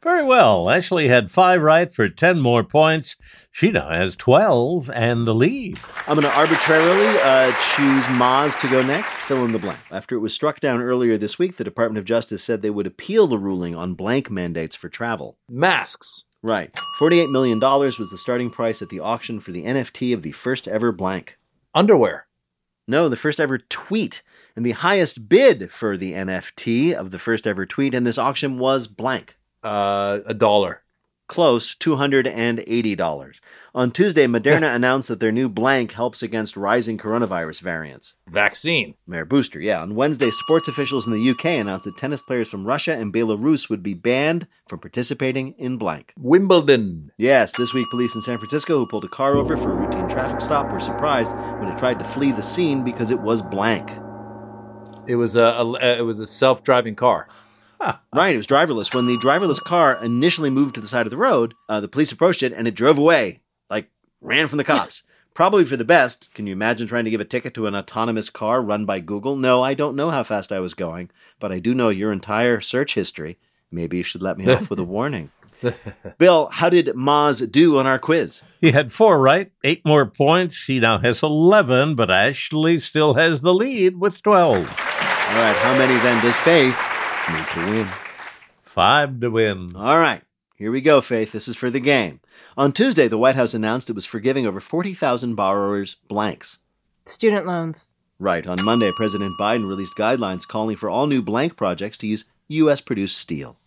[0.01, 0.69] Very well.
[0.69, 3.15] Ashley had five right for 10 more points.
[3.51, 5.79] She now has 12 and the lead.
[6.07, 9.13] I'm going to arbitrarily uh, choose Maz to go next.
[9.13, 9.79] Fill in the blank.
[9.91, 12.87] After it was struck down earlier this week, the Department of Justice said they would
[12.87, 15.37] appeal the ruling on blank mandates for travel.
[15.49, 16.25] Masks.
[16.43, 16.71] Right.
[16.99, 20.67] $48 million was the starting price at the auction for the NFT of the first
[20.67, 21.37] ever blank.
[21.73, 22.27] Underwear.
[22.87, 24.21] No, the first ever tweet.
[24.55, 28.57] And the highest bid for the NFT of the first ever tweet in this auction
[28.57, 29.37] was blank.
[29.63, 30.83] Uh, a dollar.
[31.27, 33.39] Close, $280.
[33.75, 38.15] On Tuesday, Moderna announced that their new blank helps against rising coronavirus variants.
[38.29, 38.95] Vaccine.
[39.05, 39.81] Mayor Booster, yeah.
[39.81, 43.69] On Wednesday, sports officials in the UK announced that tennis players from Russia and Belarus
[43.69, 46.13] would be banned from participating in blank.
[46.17, 47.11] Wimbledon.
[47.17, 50.07] Yes, this week, police in San Francisco who pulled a car over for a routine
[50.07, 53.91] traffic stop were surprised when it tried to flee the scene because it was blank.
[55.07, 57.27] It was a, a it was a self-driving car.
[58.13, 58.95] Right, it was driverless.
[58.95, 62.11] When the driverless car initially moved to the side of the road, uh, the police
[62.11, 63.89] approached it and it drove away, like
[64.21, 65.03] ran from the cops.
[65.33, 66.33] Probably for the best.
[66.33, 69.35] Can you imagine trying to give a ticket to an autonomous car run by Google?
[69.35, 72.59] No, I don't know how fast I was going, but I do know your entire
[72.59, 73.37] search history.
[73.69, 75.29] Maybe you should let me off with a warning.
[76.17, 78.41] Bill, how did Maz do on our quiz?
[78.61, 80.65] He had four right, eight more points.
[80.65, 84.57] He now has 11, but Ashley still has the lead with 12.
[84.57, 86.96] All right, how many then does Faith
[87.33, 87.87] need to win?
[88.63, 89.75] Five to win.
[89.75, 90.21] All right,
[90.55, 91.31] here we go, Faith.
[91.31, 92.19] This is for the game.
[92.57, 96.59] On Tuesday, the White House announced it was forgiving over 40,000 borrowers blanks.
[97.05, 97.91] Student loans.
[98.19, 98.47] Right.
[98.47, 102.81] On Monday, President Biden released guidelines calling for all new blank projects to use U.S.
[102.81, 103.57] produced steel.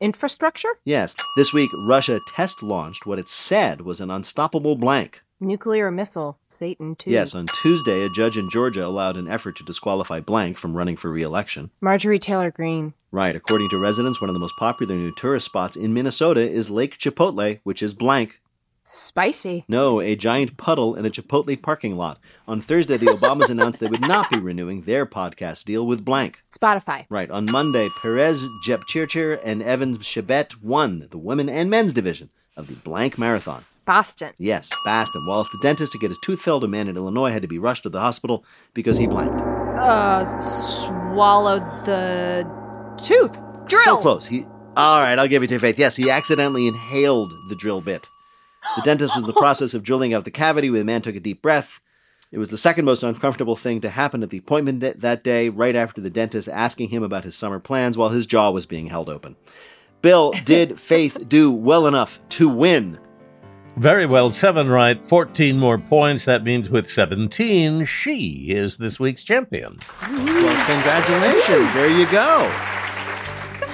[0.00, 0.78] Infrastructure?
[0.84, 5.22] Yes, this week, Russia test launched what it said was an unstoppable blank.
[5.40, 6.36] Nuclear missile.
[6.48, 7.10] Satan, too.
[7.10, 10.96] Yes, on Tuesday, a judge in Georgia allowed an effort to disqualify blank from running
[10.96, 11.70] for re election.
[11.80, 12.92] Marjorie Taylor Greene.
[13.12, 13.36] Right.
[13.36, 16.98] According to residents, one of the most popular new tourist spots in Minnesota is Lake
[16.98, 18.40] Chipotle, which is blank.
[18.82, 19.64] Spicy.
[19.68, 22.18] No, a giant puddle in a Chipotle parking lot.
[22.46, 26.42] On Thursday, the Obamas announced they would not be renewing their podcast deal with blank.
[26.50, 27.04] Spotify.
[27.10, 27.30] Right.
[27.30, 32.74] On Monday, Peres Jepchirchir and Evans Chebet won the women and men's division of the
[32.74, 33.64] blank marathon.
[33.88, 34.34] Boston.
[34.36, 35.24] Yes, Boston.
[35.26, 37.48] While if the dentist to get his tooth filled, a man in Illinois had to
[37.48, 39.40] be rushed to the hospital because he blanked.
[39.40, 42.46] Uh, swallowed the
[43.02, 43.42] tooth.
[43.66, 43.84] Drill.
[43.84, 44.26] So close.
[44.26, 44.44] He.
[44.76, 45.78] All right, I'll give it to Faith.
[45.78, 48.06] Yes, he accidentally inhaled the drill bit.
[48.76, 51.16] The dentist was in the process of drilling out the cavity when the man took
[51.16, 51.80] a deep breath.
[52.30, 55.74] It was the second most uncomfortable thing to happen at the appointment that day, right
[55.74, 59.08] after the dentist asking him about his summer plans while his jaw was being held
[59.08, 59.34] open.
[60.02, 62.98] Bill, did Faith do well enough to win?
[63.78, 66.24] Very well, seven right, 14 more points.
[66.24, 69.78] That means with 17, she is this week's champion.
[70.02, 71.72] Well, congratulations.
[71.74, 72.50] There you go.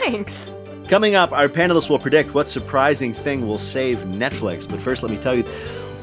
[0.01, 0.55] Thanks.
[0.89, 4.69] Coming up, our panelists will predict what surprising thing will save Netflix.
[4.69, 5.45] But first, let me tell you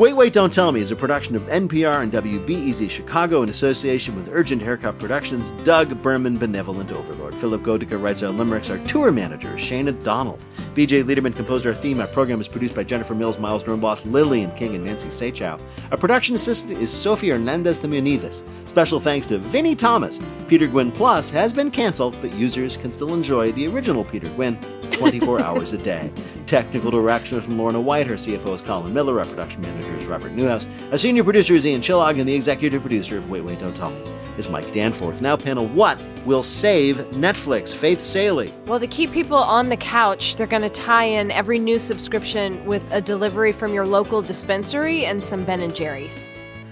[0.02, 4.16] Wait, Wait, Don't Tell Me is a production of NPR and WBEZ Chicago in association
[4.16, 7.36] with Urgent Haircut Productions, Doug Berman, Benevolent Overlord.
[7.36, 8.72] Philipp Goedicke writes our limericks.
[8.72, 10.44] Our tour manager is Shana Donald.
[10.76, 12.00] BJ Leiderman composed our theme.
[12.00, 15.62] Our program is produced by Jennifer Mills, Miles Doornbos, Lillian King, and Nancy Saechao.
[15.92, 18.44] Our production assistant is Sophie Hernandez de Muniz.
[18.68, 20.20] Special thanks to Vinnie Thomas.
[20.48, 24.58] Peter Gwinn Plus has been canceled, but users can still enjoy the original Peter Gwinn
[24.92, 26.10] 24 hours a day.
[26.46, 28.08] Technical direction from Lorna White.
[28.08, 29.20] Her CFO is Colin Miller.
[29.20, 30.68] Our production manager is Robert Newhouse.
[30.92, 33.92] Our senior producer is Ian Chillag, and the executive producer of Wait, Wait, Don't Tell
[33.92, 35.22] Me is Mike Danforth.
[35.22, 37.74] Now, panel, what will save Netflix?
[37.76, 38.54] Faith Salie.
[38.68, 42.66] Well, to keep people on the couch, they're going to tie in every new subscription
[42.66, 46.24] with a delivery from your local dispensary and some Ben and Jerry's.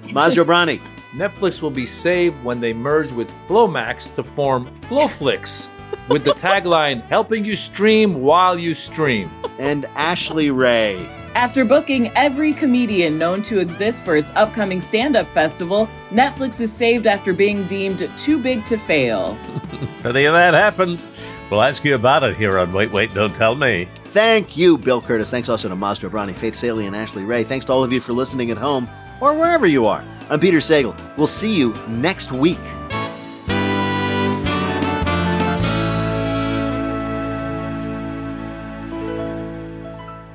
[0.04, 0.80] Mazio Brani.
[1.14, 5.70] Netflix will be saved when they merge with Flomax to form Flowflix
[6.08, 9.32] with the tagline helping you stream while you stream.
[9.58, 11.08] And Ashley Ray.
[11.36, 16.74] After booking every comedian known to exist for its upcoming stand up festival, Netflix is
[16.74, 19.38] saved after being deemed too big to fail.
[19.72, 21.08] If any of that happens,
[21.50, 23.88] we'll ask you about it here on Wait, Wait, Don't Tell Me.
[24.06, 25.30] Thank you, Bill Kurtis.
[25.30, 27.44] Thanks also to Maz Jobrani, Faith Salie, and Ashley Ray.
[27.44, 28.90] Thanks to all of you for listening at home
[29.22, 30.04] or wherever you are.
[30.30, 31.00] I'm Peter Sagal.
[31.16, 32.58] We'll see you next week.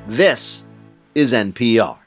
[0.07, 0.63] This
[1.15, 2.04] is NPR.